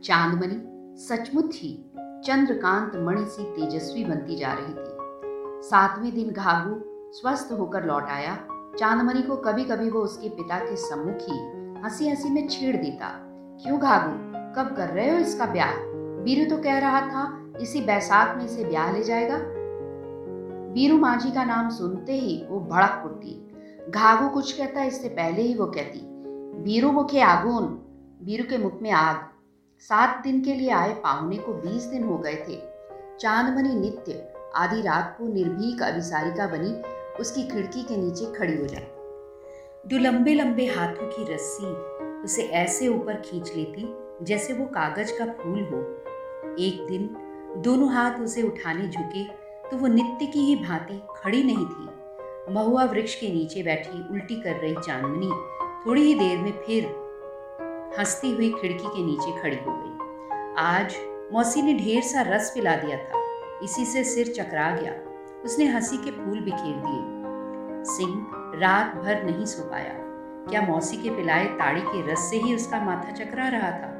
चांदमणि 0.00 0.60
सचमुच 1.02 1.54
ही 1.54 1.72
चंद्रकांत 1.96 2.96
मणि 2.96 3.24
सी 3.26 3.44
तेजस्वी 3.52 4.04
बनती 4.04 4.36
जा 4.36 4.52
रही 4.52 4.74
थी। 4.74 5.62
सातवें 5.68 6.14
दिन 6.14 6.30
घाघू 6.30 6.80
स्वस्थ 7.12 7.52
होकर 7.52 7.84
लौट 7.84 8.10
आया। 8.10 8.36
चांदमणि 8.78 9.22
को 9.22 9.36
कभी 9.36 9.64
कभी 9.64 9.90
वो 9.90 10.00
उसके 10.00 10.28
पिता 10.28 10.58
के 10.58 10.76
सम्मुख 10.76 11.30
ही 11.30 11.38
हँसी 11.82 12.08
हँसी 12.08 12.28
में 12.28 12.48
छेड़ 12.48 12.76
देता। 12.76 13.18
क्यों 13.62 13.80
घाघू 13.80 14.33
कब 14.56 14.74
कर 14.76 14.88
रहे 14.88 15.10
हो 15.10 15.18
इसका 15.18 15.46
ब्याह? 15.46 15.74
बीरू 16.24 16.44
तो 16.50 16.62
कह 16.62 16.78
रहा 16.78 17.00
था, 17.00 17.52
इसी 17.60 17.80
बैसाख 17.80 18.36
में 18.36 18.44
इसे 18.44 18.64
ब्याह 18.64 18.92
ले 18.92 19.02
जाएगा। 19.02 19.38
बीरू 20.74 20.96
मांझी 20.98 21.30
का 21.30 21.44
नाम 21.44 21.68
सुनते 21.70 22.12
ही 22.12 22.42
वो 22.48 22.60
भड़क 22.60 23.02
उठती 23.06 23.40
घाघू 23.90 24.28
कुछ 24.28 24.52
कहता, 24.52 24.82
इससे 24.82 25.08
पहले 25.08 25.42
ही 25.42 25.54
वो 25.54 25.66
कहती 25.66 26.00
बीरू 26.64 26.92
मुखे 26.92 27.20
आगून 27.20 27.66
बीरू 28.22 28.44
के 28.44 28.58
मुख 28.58 28.80
में 28.82 28.90
आग। 28.90 29.16
सात 29.82 30.22
दिन 30.22 30.40
के 30.40 30.54
लिए 30.54 30.70
आए 30.70 30.92
पाहुने 30.94 31.36
को 31.36 31.52
बीस 31.52 31.84
दिन 31.84 32.04
हो 32.04 32.18
गए 32.18 32.34
थे। 32.48 32.56
चांदमणि 33.20 33.74
नित्य, 33.74 34.32
आधी 34.56 34.80
रात 34.82 35.14
को 35.18 35.26
निर्भीक 35.28 35.82
अभिसारिका 35.82 36.46
बनी, 36.46 36.74
उसकी 37.20 37.42
खिड़की 37.42 37.82
के 37.82 37.96
नीचे 37.96 38.32
खड़ी 38.32 38.56
हो 38.56 38.66
जाती। 38.66 39.88
जो 39.88 39.98
लंबे 39.98 40.34
लंबे 40.34 40.66
हाथों 40.66 41.06
की 41.08 41.32
रस्सी 41.34 41.66
उसे 42.24 42.42
ऐसे 42.54 42.88
ऊपर 42.88 43.20
खींच 43.20 43.52
लेती 43.56 43.82
जैसे 44.22 44.52
वो 44.52 44.66
कागज़ 44.66 45.12
का 45.18 45.24
फूल 45.24 45.64
हो। 45.64 45.80
एक 46.60 46.86
दिन 46.88 47.16
दोनों 47.56 47.92
हाथ 47.92 48.10
उसे 48.10 48.42
उठाने 48.42 48.88
झुके 48.88 49.24
तो 49.70 49.76
वो 49.76 49.86
नित्य 49.86 50.26
की 50.26 50.40
ही 50.40 50.56
भांति 50.56 51.02
खड़ी 51.16 51.42
नहीं 51.44 51.66
थी। 51.66 51.88
महुआ 52.54 52.84
वृक्ष 52.84 53.14
के 53.14 53.28
नीचे 53.28 53.62
बैठी 53.62 54.12
उल्टी 54.12 54.42
कर 54.42 54.56
रही 54.56 54.74
चांदनी 54.74 55.30
थोड़ी 55.86 56.02
ही 56.02 56.14
देर 56.14 56.38
में 56.38 56.52
फिर 56.52 56.84
हंसती 57.98 58.32
हुई 58.32 58.50
खिड़की 58.50 58.88
के 58.88 59.06
नीचे 59.06 59.42
खड़ी 59.42 59.56
हो 59.56 59.72
गई। 59.72 59.94
आज 60.58 60.96
मौसी 61.32 61.62
ने 61.62 61.74
ढेर 61.74 62.02
सा 62.02 62.22
रस 62.22 62.50
पिला 62.54 62.76
दिया 62.76 62.98
था। 62.98 63.24
इसी 63.62 63.84
से 63.84 64.04
सिर 64.04 64.26
चकरा 64.26 64.76
गया। 64.76 64.92
उसने 65.44 65.64
हँसी 65.64 65.96
के 65.96 66.10
फूल 66.10 66.40
बिखेर 66.40 66.82
दिए। 66.86 67.14
सिंह 67.84 68.26
रात 68.60 68.96
भर 68.96 69.22
नहीं 69.22 69.44
सो 69.44 69.70
पाया। 69.70 70.03
क्या 70.48 70.62
मौसी 70.62 70.96
के 70.96 71.10
पिलाए 71.10 71.44
ताड़ी 71.44 71.80
के 71.80 72.12
रस 72.12 72.18
से 72.18 72.36
ही 72.36 72.54
उसका 72.54 72.80
माथा 72.80 73.10
चकरा 73.10 73.48
रहा 73.48 73.70
था? 73.70 73.90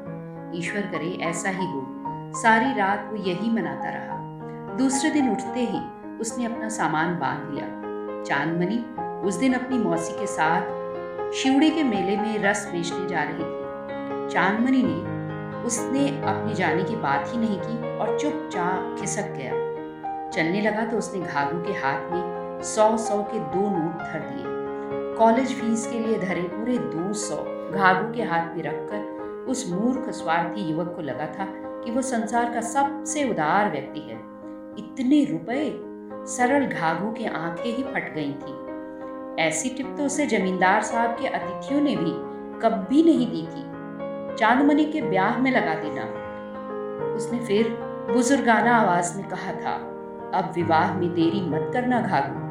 ईश्वर 0.55 0.81
करे, 0.81 1.17
ऐसा 1.21 1.49
ही 1.49 1.65
हो। 1.65 1.87
सारी 2.35 2.79
रात 2.79 3.09
वो 3.11 3.15
यही 3.15 3.49
मनाता 3.49 3.89
रहा। 3.89 4.17
दूसरे 4.77 5.09
दिन 5.09 5.31
उठते 5.31 5.59
ही 5.59 5.79
उसने 6.17 6.45
अपना 6.45 6.69
सामान 6.69 7.19
बाँध 7.19 7.53
लिया। 7.53 7.65
चांदमणि 8.23 8.95
उस 9.27 9.35
दिन 9.35 9.53
अपनी 9.53 9.77
मौसी 9.77 10.13
के 10.13 10.27
साथ 10.27 10.61
शिवड़ी 11.33 11.69
के 11.69 11.83
मेले 11.83 12.17
में 12.17 12.39
रस 12.39 12.69
बेचने 12.71 13.07
जा 13.09 13.23
रही 13.23 13.33
थी। 13.33 13.65
चांदमनी 14.33 14.83
ने 14.85 15.15
उसने 15.63 16.09
अपने 16.09 16.53
जाने 16.53 16.83
की 16.83 16.95
बात 16.95 17.25
ही 17.27 17.37
नहीं 17.37 17.59
की 17.59 17.97
और 17.97 18.19
चुपचाप 18.19 18.97
खिसक 18.99 19.31
गया। 19.31 19.65
चलने 20.29 20.61
लगा 20.61 20.85
तो 20.85 20.97
उसने 20.97 21.19
घाघू 21.19 21.61
के 21.61 21.71
हाथ 21.71 22.11
में 22.11 22.61
सौ 22.63 22.97
सौ 22.97 23.23
के 23.23 23.39
दो 23.39 23.69
नोट 23.77 23.97
धर 23.97 24.19
दिए। 24.19 24.54
कॉलेज 25.17 25.61
फ़ीस 25.61 25.87
के 25.87 25.99
लिए 25.99 26.17
धरे 26.19 26.41
पूरे 26.41 26.77
दो 26.77 27.13
सौ 27.13 27.35
घाघू 27.71 28.11
के 28.13 28.23
हाथ 28.23 28.55
में 28.55 28.63
रखकर 28.63 29.45
उस 29.49 29.71
मूर्ख, 29.71 30.09
स्वार्थी 30.09 30.61
युवक 30.61 30.93
को 30.95 31.01
लगा 31.01 31.25
था 31.25 31.45
कि 31.83 31.91
वो 31.91 32.01
संसार 32.01 32.53
का 32.53 32.61
सबसे 32.61 33.29
उदार 33.29 33.71
व्यक्ति 33.71 33.99
है। 33.99 34.17
इतने 34.77 35.23
रुपए 35.25 35.81
सरल 36.27 36.65
घाघू 36.65 37.11
के 37.11 37.25
आँखें 37.25 37.75
ही 37.77 37.83
फट 37.83 38.13
गई 38.13 38.33
थी। 38.33 39.41
ऐसी 39.41 39.69
टिप 39.69 39.95
तो 39.97 40.05
उसे 40.05 40.25
जमींदार 40.25 40.81
साहब 40.81 41.11
के 41.11 41.27
अतिथियों 41.27 41.81
ने 41.81 41.95
भी 41.95 42.11
कभी 42.59 43.03
नहीं 43.03 43.27
दी 43.27 43.41
थी। 43.41 43.63
चांदमणि 44.35 44.85
के 44.85 45.01
ब्याह 45.01 45.37
में 45.37 45.51
लगा 45.51 45.75
देना। 45.75 46.03
उसने 47.15 47.39
फिर 47.39 47.69
बुजुर्गाना 48.13 48.77
आवाज़ 48.77 49.17
में 49.17 49.27
कहा 49.29 49.51
था, 49.51 49.75
अब 50.33 50.51
विवाह 50.55 50.93
में 50.99 51.13
देरी 51.13 51.41
मत 51.41 51.69
करना 51.73 52.01
घाघू 52.01 52.45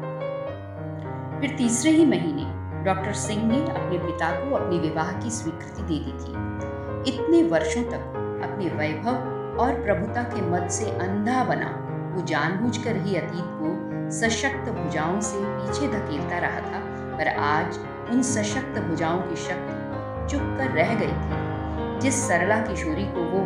फिर 1.39 1.55
तीसरे 1.57 1.91
ही 1.91 2.05
महीने 2.05 2.54
डॉक्टर 2.85 3.13
सिंह 3.13 3.43
ने 3.43 3.59
अपने 3.71 3.97
पिता 3.97 4.29
को 4.31 4.55
अपने 4.55 4.77
विवाह 4.79 5.11
की 5.11 5.29
स्वीकृति 5.31 5.83
दे 5.83 5.99
दी 5.99 6.11
थी। 6.11 7.13
इतने 7.13 7.41
वर्षों 7.43 7.83
तक 7.83 8.41
अपने 8.43 8.69
वैभव 8.69 9.59
और 9.59 9.81
प्रभुता 9.83 10.23
के 10.23 10.41
मत 10.41 10.69
से 10.71 10.91
अंधा 10.99 11.43
बना 11.43 11.71
वो 12.15 12.25
जानबूझकर 12.25 12.97
ही 12.97 13.15
अतीत 13.15 13.47
को 13.55 13.71
सशक्त 14.11 14.69
भुजाओं 14.71 15.19
से 15.21 15.39
पीछे 15.39 15.87
धकेलता 15.87 16.37
रहा 16.37 16.59
था, 16.61 16.79
पर 17.17 17.27
आज 17.27 17.79
उन 18.11 18.21
सशक्त 18.21 18.79
भुजाओं 18.81 19.21
की 19.21 19.35
शक्ति 19.35 20.29
चुप 20.29 20.55
कर 20.57 20.71
रह 20.71 20.93
गई 20.95 21.17
थी। 21.25 21.99
जिस 21.99 22.27
सरला 22.27 22.59
किशोरी 22.61 23.05
को 23.07 23.23
वो 23.31 23.43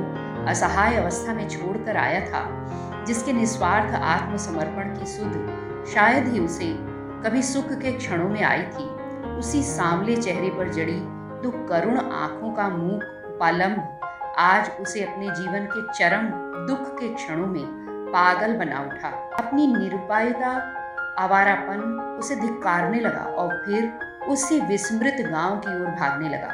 असहाय 0.47 0.95
अवस्था 0.95 1.33
में 1.33 1.47
छोड़कर 1.49 1.97
आया 1.97 2.21
था, 2.27 2.45
जिसके 3.07 3.33
निस्वार्थ 3.33 3.95
आत्मसमर्पण 3.95 4.95
की 4.99 5.05
सुध 5.05 5.85
शायद 5.93 6.27
ही 6.27 6.39
उसे 6.39 6.73
कभी 7.23 7.41
सुख 7.43 7.73
के 7.73 7.91
क्षणों 7.91 8.29
में 8.29 8.43
आई 8.43 8.63
थी 8.63 8.98
उसी 9.39 9.61
सांवले 9.63 10.15
चेहरे 10.15 10.49
पर 10.49 10.69
जड़ी 10.69 10.99
तो 11.43 11.51
करुण 11.67 11.97
आँखों 11.97 12.51
का 12.53 12.67
मुँह 12.69 13.03
उपालंब 13.27 13.99
आज 14.37 14.71
उसे 14.81 15.03
अपने 15.03 15.27
जीवन 15.27 15.65
के 15.65 15.81
चरम 15.93 16.27
दुख 16.67 16.89
के 16.99 17.13
क्षणों 17.13 17.45
में 17.47 17.63
पागल 18.09 18.55
बना 18.57 18.81
उठा। 18.81 19.09
अपनी 19.37 19.67
निरुपायता 19.67 20.51
आवारापन 21.19 21.79
उसे 22.19 22.35
धिक्कारने 22.35 22.99
लगा 22.99 23.23
और 23.37 23.55
फिर 23.65 24.27
उसी 24.27 24.59
विस्मृत 24.59 25.25
गाँव 25.31 25.57
की 25.57 25.81
ओर 25.81 25.89
भागने 25.95 26.29
लगा। 26.29 26.53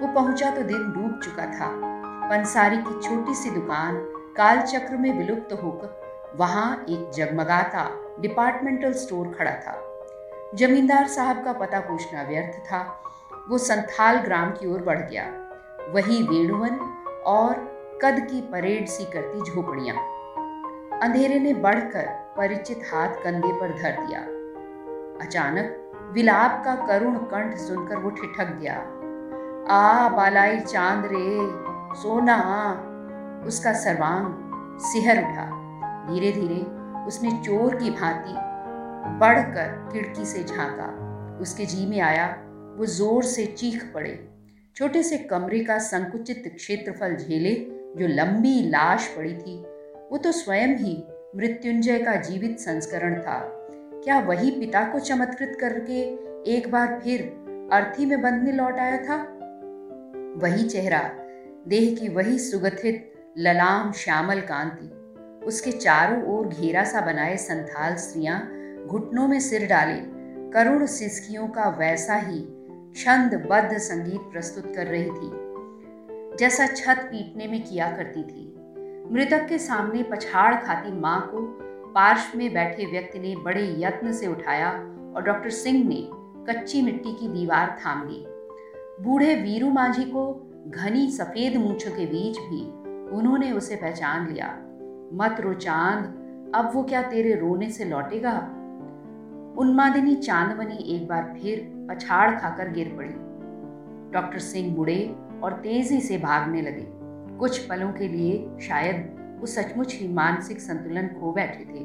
वो 0.00 0.12
पहुँचा 0.14 0.50
तो 0.50 0.62
दिन 0.62 0.92
डूब 0.92 1.18
चुका 1.24 1.46
था। 1.46 1.72
पंसारी 2.28 2.76
की 2.76 3.00
छोटी 3.00 3.34
सी 3.34 3.50
दुकान 3.50 3.96
कालचक्र 4.36 4.96
में 4.96 5.12
विलुप्त 5.18 5.58
होकर 5.62 6.36
वहाँ 6.36 6.72
एक 6.88 7.10
जगमगाता 7.10 7.90
डिपार्टमेंटल 8.20 8.92
स्टोर 8.92 9.34
खड़ा 9.38 9.50
था। 9.50 9.84
जमींदार 10.54 11.06
साहब 11.06 11.44
का 11.44 11.52
पता 11.52 11.80
पूछना 11.80 12.22
व्यर्थ 12.22 12.66
था। 12.66 13.02
वो 13.48 13.58
संथाल 13.58 14.16
ग्राम 14.16 14.50
की 14.50 14.72
ओर 14.72 14.82
बढ़ 14.82 14.98
गया। 14.98 15.24
वही 15.94 16.22
वेणुवन 16.22 16.70
और 17.26 17.54
कद 18.02 18.20
की 18.20 18.40
परेड 18.40 18.88
सी 18.88 19.04
करती 19.04 19.40
झोपड़ियाँ। 19.40 19.96
अंधेरे 21.02 21.38
ने 21.38 21.54
बढ़कर 21.54 22.34
परिचित 22.36 22.82
हाथ 22.92 23.08
कंधे 23.08 23.52
पर 23.52 23.68
धर 23.82 24.06
दिया। 24.06 24.20
अचानक 25.26 25.92
विलाप 26.12 26.62
का 26.64 26.74
करुण 26.74 27.14
कंठ 27.14 27.56
सुनकर 27.56 27.96
वो 27.96 28.10
ठिठक 28.10 28.46
गया। 28.54 28.76
आ, 29.74 30.08
बालाई 30.08 30.60
चाँद 30.60 31.04
रे, 31.12 31.38
सोना। 32.00 32.36
उसका 33.46 33.72
सर्वांग 33.72 34.34
सिहर 34.80 35.18
उठा। 35.18 35.50
धीरे 36.06 36.32
धीरे 36.32 36.60
उसने 37.06 37.30
चोर 37.30 37.74
की 37.76 37.90
भांति 37.90 38.47
बढ़कर 39.08 39.88
खिड़की 39.92 40.24
से 40.24 40.44
झांका। 40.44 40.86
उसके 41.40 41.64
जी 41.66 41.86
में 41.86 42.00
आया, 42.00 42.26
वो 42.76 42.86
ज़ोर 42.86 43.24
से 43.24 43.46
चीख 43.46 43.84
पड़े। 43.94 44.28
छोटे 44.76 45.02
से 45.02 45.18
कमरे 45.18 45.60
का 45.60 45.78
संकुचित 45.78 46.52
क्षेत्रफल 46.56 47.16
झेले, 47.16 47.54
जो 47.96 48.06
लंबी 48.06 48.68
लाश 48.68 49.14
पड़ी 49.16 49.34
थी। 49.34 49.64
वो 50.10 50.18
तो 50.18 50.32
स्वयं 50.32 50.76
ही 50.76 51.04
मृत्युंजय 51.36 51.98
का 51.98 52.16
जीवित 52.16 52.58
संस्करण 52.60 53.20
था। 53.20 53.40
क्या 54.04 54.18
वही 54.18 54.50
पिता 54.50 54.84
को 54.84 54.98
चमत्कृत 54.98 55.56
करके 55.60 56.00
एक 56.54 56.70
बार 56.70 57.00
फिर 57.04 57.22
अर्थी 57.72 58.06
में 58.06 58.22
बंधने 58.22 58.52
लौट 58.52 58.78
आया 58.78 58.96
था? 58.96 59.16
वही 60.36 60.68
चेहरा, 60.68 61.00
देह 61.68 61.94
की 61.94 62.08
वही 62.08 62.38
सुगठित 62.38 63.12
ललाम, 63.38 63.92
श्यामल 63.92 64.40
कांति। 64.40 64.90
उसके 65.46 65.72
चारों 65.72 66.22
ओर 66.22 66.48
घेरा 66.48 66.84
सा 66.84 67.00
बनाए 67.00 67.36
संथाल 67.36 67.94
स्त्रियाँ 67.94 68.57
घुटनों 68.88 69.28
में 69.28 69.40
सिर 69.40 69.66
डाले। 69.66 70.00
करुण 70.50 70.86
सिसकियों 70.86 71.48
का 71.48 71.68
वैसा 71.68 72.14
ही 72.14 72.40
छंदबद्ध 72.96 73.78
संगीत 73.78 74.20
प्रस्तुत 74.20 74.74
कर 74.76 74.86
रही 74.86 75.10
थी। 75.10 75.30
जैसा 76.36 76.66
छत 76.66 77.08
पीटने 77.10 77.46
में 77.46 77.64
किया 77.64 77.90
करती 77.90 78.22
थी। 78.22 78.54
मृतक 79.12 79.46
के 79.48 79.58
सामने 79.58 80.02
पछाड़ 80.02 80.54
खाती 80.54 80.92
माँ 80.92 81.20
को 81.34 81.38
पार्श्व 81.92 82.38
में 82.38 82.54
बैठे 82.54 82.86
व्यक्ति 82.86 83.18
ने 83.18 83.36
बड़े 83.36 83.74
यत्न 83.78 84.12
से 84.12 84.26
उठाया 84.26 84.70
और 85.16 85.22
डॉक्टर 85.26 85.50
सिंह 85.50 85.88
ने 85.88 86.08
कच्ची 86.48 86.82
मिट्टी 86.82 87.12
की 87.12 87.28
दीवार 87.28 87.78
थाम 87.86 88.08
ली। 88.08 88.24
बूढ़े 89.04 89.34
वीरू 89.34 89.70
मांझी 89.70 90.04
को 90.04 90.52
घनी 90.68 91.10
सफ़ेद 91.10 91.56
मूछों 91.56 91.90
के 91.90 92.06
बीच 92.06 92.38
भी 92.38 92.62
उन्होंने 93.16 93.52
उसे 93.52 93.76
पहचान 93.76 94.32
लिया। 94.32 94.48
मत 95.12 95.40
रो 95.40 95.54
चाँद, 95.54 96.04
अब 96.54 96.70
वो 96.74 96.82
क्या 96.82 97.02
तेरे 97.02 97.34
रोने 97.34 97.70
से 97.70 97.84
लौटेगा? 97.84 98.54
उन्मादिनी 99.56 100.14
चांदमनी 100.14 100.96
एक 100.96 101.08
बार 101.08 101.36
फिर 101.42 101.86
पछाड़ 101.90 102.40
खाकर 102.40 102.70
गिर 102.70 102.94
पड़ी। 102.96 103.14
डॉक्टर 104.12 104.38
सिंह 104.38 104.76
मुड़े 104.76 105.16
और 105.42 105.52
तेज़ी 105.52 106.00
से 106.00 106.18
भागने 106.18 106.62
लगे। 106.62 106.86
कुछ 107.38 107.58
पलों 107.58 107.92
के 107.92 108.08
लिए 108.08 108.58
शायद 108.60 109.18
वो 109.40 109.46
सचमुच 109.46 109.94
ही 109.94 110.08
मानसिक 110.08 110.60
संतुलन 110.60 111.06
खो 111.06 111.32
बैठे 111.32 111.64
थे। 111.64 111.84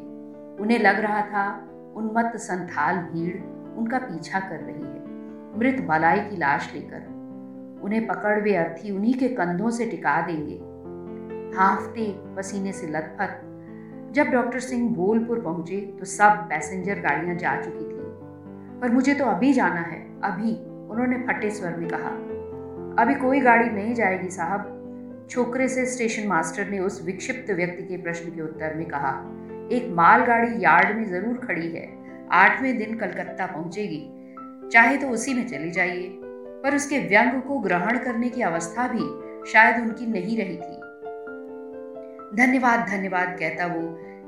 उन्हें 0.59 0.79
लग 0.79 0.99
रहा 0.99 1.21
था, 1.21 1.69
उन्मत्त 1.95 2.37
संथाल 2.37 2.95
भीड़ 2.95 3.37
उनका 3.77 3.97
पीछा 3.97 4.39
कर 4.39 4.59
रही 4.59 4.83
है। 4.83 5.03
मृत 5.59 5.87
बलाई 5.87 6.19
की 6.19 6.37
लाश 6.37 6.73
लेकर। 6.73 7.13
उन्हें 7.83 8.07
पकड़ 8.07 8.41
वे 8.41 8.55
अर्थी 8.55 8.91
उन्हीं 8.91 9.13
के 9.13 9.27
कंधों 9.27 9.69
से 9.69 9.85
टिका 9.85 10.21
देंगे। 10.21 10.73
हाफते 11.57 12.15
पसीने 12.35 12.71
से 12.71 12.87
लथपथ 12.87 13.52
जब 14.13 14.27
डॉक्टर 14.27 14.59
सिंह 14.59 14.95
बोलपुर 14.95 15.39
पहुँचे 15.39 15.95
तो 15.99 16.05
सब 16.05 16.29
पैसेंजर 16.49 16.99
गाड़ियाँ 16.99 17.35
जा 17.35 17.61
चुकी 17.61 17.85
थी। 17.85 18.03
पर 18.81 18.91
मुझे 18.91 19.13
तो 19.13 19.25
अभी 19.25 19.53
जाना 19.53 19.79
है, 19.79 20.21
अभी, 20.23 20.51
उन्होंने 20.91 21.17
फटे 21.17 21.49
स्वर 21.49 21.75
में 21.75 21.89
कहा। 21.89 22.09
अभी 23.03 23.15
कोई 23.15 23.39
गाड़ी 23.39 23.69
नहीं 23.69 23.93
जाएगी, 23.93 24.29
साहब। 24.29 24.79
छोकरे 25.29 25.67
से 25.67 25.85
स्टेशन 25.85 26.27
मास्टर 26.27 26.67
ने 26.67 26.79
उस 26.79 27.05
विक्षिप्त 27.05 27.51
व्यक्ति 27.51 27.83
के 27.83 27.97
प्रश्न 27.97 28.29
के 28.29 28.41
उत्तर 28.41 28.73
में 28.73 28.85
कहा, 28.85 29.09
एक 29.71 29.89
मालगाड़ी 29.91 30.63
यार्ड 30.63 30.97
में 30.97 31.05
ज़रूर 31.05 31.37
खड़ी 31.37 31.71
है। 31.71 31.97
आठवें 32.31 32.77
दिन 32.77 32.95
कलकत्ता 32.95 33.45
पहुंचेगी। 33.45 34.09
चाहे 34.69 34.97
तो 34.97 35.07
उसी 35.07 35.33
में 35.33 35.47
चली 35.47 35.71
जाइए। 35.71 36.19
पर 36.63 36.75
उसके 36.75 36.99
व्यंग 36.99 37.41
को 37.41 37.59
ग्रहण 37.59 37.97
करने 37.97 38.29
की 38.29 38.41
अवस्था 38.41 38.87
भी 38.87 39.23
शायद 39.51 39.81
उनकी 39.81 40.05
नहीं 40.05 40.37
रही 40.37 40.57
थी। 40.57 40.82
धन्यवाद 42.35 42.87
धन्यवाद 42.89 43.35
कहता 43.39 43.65
वो 43.65 43.81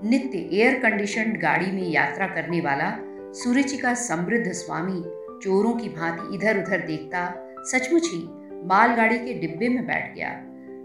नित्य 0.09 0.37
एयर 0.53 0.79
कंडीशन 0.79 1.31
गाड़ी 1.41 1.71
में 1.71 1.83
यात्रा 1.83 2.27
करने 2.27 2.59
वाला 2.61 2.89
सूरज 3.33 3.73
का 3.81 3.93
समृद्ध 3.93 4.51
स्वामी 4.51 5.01
चोरों 5.43 5.73
की 5.73 5.89
भांति 5.89 6.35
इधर 6.35 6.57
उधर 6.57 6.85
देखता 6.87 7.23
सचमुच 7.63 8.09
ही 8.13 8.19
मालगाड़ी 8.67 9.17
के 9.17 9.33
डिब्बे 9.33 9.69
में 9.69 9.85
बैठ 9.87 10.13
गया। 10.15 10.29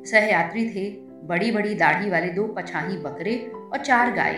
सहयात्री 0.05 0.68
थे 0.71 0.91
बड़ी 1.29 1.51
बड़ी 1.53 1.75
दाढ़ी 1.75 2.11
वाले 2.11 2.29
दो 2.29 2.47
पछाही 2.49 2.97
बकरे 2.99 3.37
और 3.55 3.79
चार 3.79 4.11
गाय। 4.11 4.37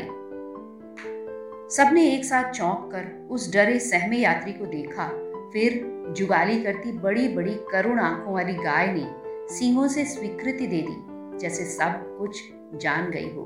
सबने 1.76 2.08
एक 2.10 2.24
साथ 2.24 2.50
चौंक 2.50 2.88
कर 2.92 3.28
उस 3.30 3.52
डरे 3.52 3.78
सहमे 3.80 4.18
यात्री 4.18 4.52
को 4.52 4.66
देखा। 4.66 5.06
फिर 5.52 5.80
जुगाली 6.18 6.62
करती 6.62 6.92
बड़ी 6.98 7.28
बड़ी 7.28 7.54
करुण 7.72 8.00
आँखों 8.00 8.34
वाली 8.34 8.54
गाय 8.54 8.92
ने 8.92 9.06
सींगों 9.54 9.86
से 9.88 10.04
स्वीकृति 10.04 10.66
दे 10.66 10.82
दी, 10.82 11.38
जैसे 11.38 11.64
सब 11.64 12.04
कुछ 12.18 12.42
जान 12.78 13.10
गई 13.10 13.30
हो। 13.30 13.42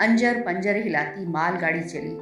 अंजर 0.00 0.40
पंजर 0.40 0.76
हिलाती 0.76 1.26
मालगाड़ी 1.26 1.80
चली। 1.80 2.16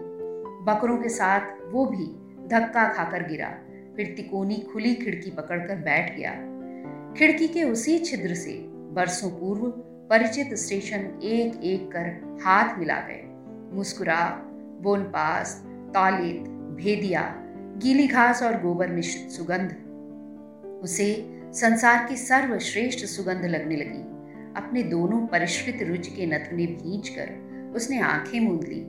बकरों 0.64 0.98
के 0.98 1.09
साथ 1.09 1.40
वो 1.70 1.86
भी 1.86 2.07
धक्का 2.48 2.92
खाकर 2.92 3.28
गिरा। 3.28 3.59
फिर 3.96 4.14
तिकोनी 4.16 4.57
खुली 4.57 4.94
खिड़की 4.94 5.30
पकड़कर 5.30 5.76
बैठ 5.76 6.16
गया। 6.16 6.32
खिड़की 7.16 7.48
के 7.48 7.64
उसी 7.64 7.98
छिद्र 7.98 8.34
से 8.34 8.53
बरसों 8.68 9.30
पूर्व 9.30 9.66
परिचित 10.11 10.55
स्टेशन 10.55 11.20
एक 11.22 11.64
एक 11.64 11.92
कर 11.92 12.38
हाथ 12.42 12.78
मिला 12.78 12.94
गए। 12.94 13.22
मुस्कुरा, 13.76 14.42
बोनपास, 14.80 15.62
तौलित, 15.66 16.40
भेदिया, 16.51 17.34
गीली 17.76 18.09
घास 18.09 18.42
और 18.42 18.62
गोबर 18.62 18.88
मिश्रित 18.88 19.30
सुगंध। 19.30 19.76
उसे 20.82 21.40
संसार 21.53 22.07
की 22.09 22.16
सर्वश्रेष्ठ 22.16 23.07
सुगंध 23.07 23.44
लगने 23.44 23.76
लगी। 23.76 24.09
अपने 24.57 24.82
दोनों 24.82 25.26
परिष्कृत 25.26 25.88
रुच 25.88 26.07
के 26.07 26.26
नथुने 26.26 26.66
भींच 26.66 27.09
कर 27.09 27.51
उसने 27.76 28.01
आँखें 28.01 28.40
मूंद 28.40 28.64
ली। 28.64 28.86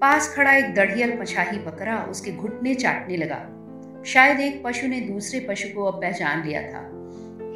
पास 0.00 0.34
खड़ा 0.34 0.52
एक 0.52 0.74
दढ़ियल 0.74 1.20
पछाही 1.20 1.58
बकरा 1.58 2.02
उसके 2.02 2.32
घुटने 2.32 2.74
चाटने 2.74 3.16
लगा। 3.16 3.58
शायद 4.06 4.40
एक 4.40 4.62
पशु 4.64 4.86
ने 4.86 5.00
दूसरे 5.00 5.40
पशु 5.40 5.74
को 5.74 5.84
अब 5.84 6.00
पहचान 6.00 6.46
लिया 6.46 6.62
था। 6.62 6.88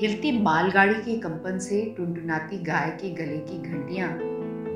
हिलती 0.00 0.42
मालगाड़ी 0.42 0.94
के 0.94 1.18
कंपन 1.18 1.58
से 1.58 1.94
टुनटुनाती 1.96 2.58
गाय 2.58 2.90
के 2.90 3.10
गले 3.10 3.38
की 3.38 3.58
घंटियाँ 3.58 4.18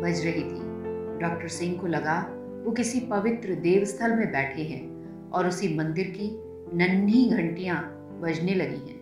बज 0.01 0.27
रही 0.27 0.43
थी। 0.43 0.71
डॉक्टर 1.19 1.49
सिंह 1.49 1.79
को 1.79 1.87
लगा, 1.87 2.27
वो 2.67 2.73
किसी 2.73 3.01
पवित्र 3.01 3.55
देवस्थल 3.55 4.17
में 4.17 4.33
बैठे 4.33 4.63
हैं 4.63 4.91
और 5.31 5.49
उसी 5.49 5.77
मंदिर 5.77 6.07
की 6.07 6.43
नन्ही 6.77 7.31
घंटियाँ 7.31 7.97
बजने 8.23 8.55
लगी 8.55 8.91
हैं। 8.91 9.01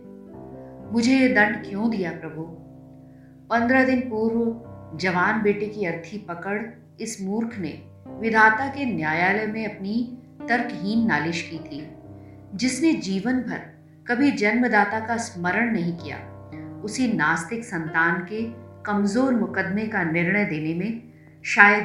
मुझे 0.93 1.19
ये 1.19 1.29
दंड 1.29 1.69
क्यों 1.69 1.91
दिया 1.91 2.11
प्रभु? 2.11 2.68
पंद्रह 3.51 3.85
दिन 3.85 4.01
पूर्व 4.01 4.99
जवान 4.99 5.43
बेटे 5.43 5.67
की 5.67 5.85
अर्थी 5.85 6.19
पकड़ 6.19 6.59
इस 7.01 7.23
मूर्ख 7.23 7.59
ने 7.59 7.71
विधाता 8.21 8.67
के 8.67 8.85
न्यायालय 8.85 9.47
में 9.47 9.65
अपनी 9.67 10.19
तर्कहीन 10.49 11.07
नालिश 11.07 11.43
की 11.43 11.59
थी, 11.59 11.89
जिसने 12.55 12.93
जीवन 12.93 13.41
भर 13.41 13.61
कभी 14.09 14.31
जन्मदाता 14.31 15.01
का 15.01 15.17
स्मरण 15.17 15.73
नहीं 15.73 15.97
किया। 15.97 16.19
उसी 16.85 17.13
नास्तिक 17.13 17.65
संतान 17.65 18.21
के 18.33 18.43
कमज़ोर 18.83 19.33
मुकदमे 19.35 19.87
का 19.87 20.05
निर्णय 20.05 20.45
देने 20.45 20.75
में 20.75 21.03
शायद 21.45 21.85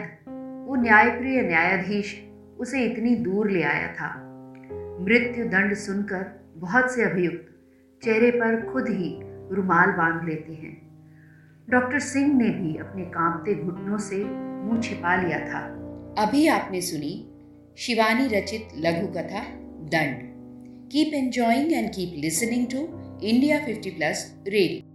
वो 0.68 0.76
न्यायप्रिय 0.76 1.42
न्यायाधीश 1.42 2.16
उसे 2.60 2.86
इतनी 2.86 3.16
दूर 3.16 3.52
ले 3.52 3.64
आया 3.64 3.88
था। 3.94 4.14
मृत्यु 5.04 5.46
दंड 5.46 5.74
सुनकर 5.74 6.32
बहुत 6.58 6.92
से 6.92 7.04
अभियुक्त 7.04 7.50
चेहरे 8.04 8.32
पर 8.32 8.66
खुद 8.74 8.88
ही 8.88 9.20
रुमाल 9.52 9.92
बाँध 9.92 10.30
लेते 10.30 10.54
हैं। 10.54 10.83
डॉक्टर 11.70 12.00
सिंह 12.00 12.34
ने 12.34 12.50
भी 12.50 12.78
अपने 12.78 13.04
कांपते 13.04 13.56
घुटनों 13.56 13.98
से 13.98 14.24
मुँह 14.26 14.82
छिपा 14.82 15.16
लिया 15.22 15.40
था। 15.40 15.60
अभी 16.18 16.48
आपने 16.48 16.82
सुनी 16.82 17.14
शिवानी 17.78 18.28
रचित 18.28 18.68
लघु 18.78 19.08
कथा 19.08 19.44
दंड। 19.90 20.20
Keep 20.92 21.14
enjoying 21.14 21.74
and 21.74 21.90
keep 21.90 22.14
listening 22.18 22.68
to 22.68 22.80
India 23.24 23.66
50 23.66 23.90
plus 23.90 24.36
radio 24.48 24.93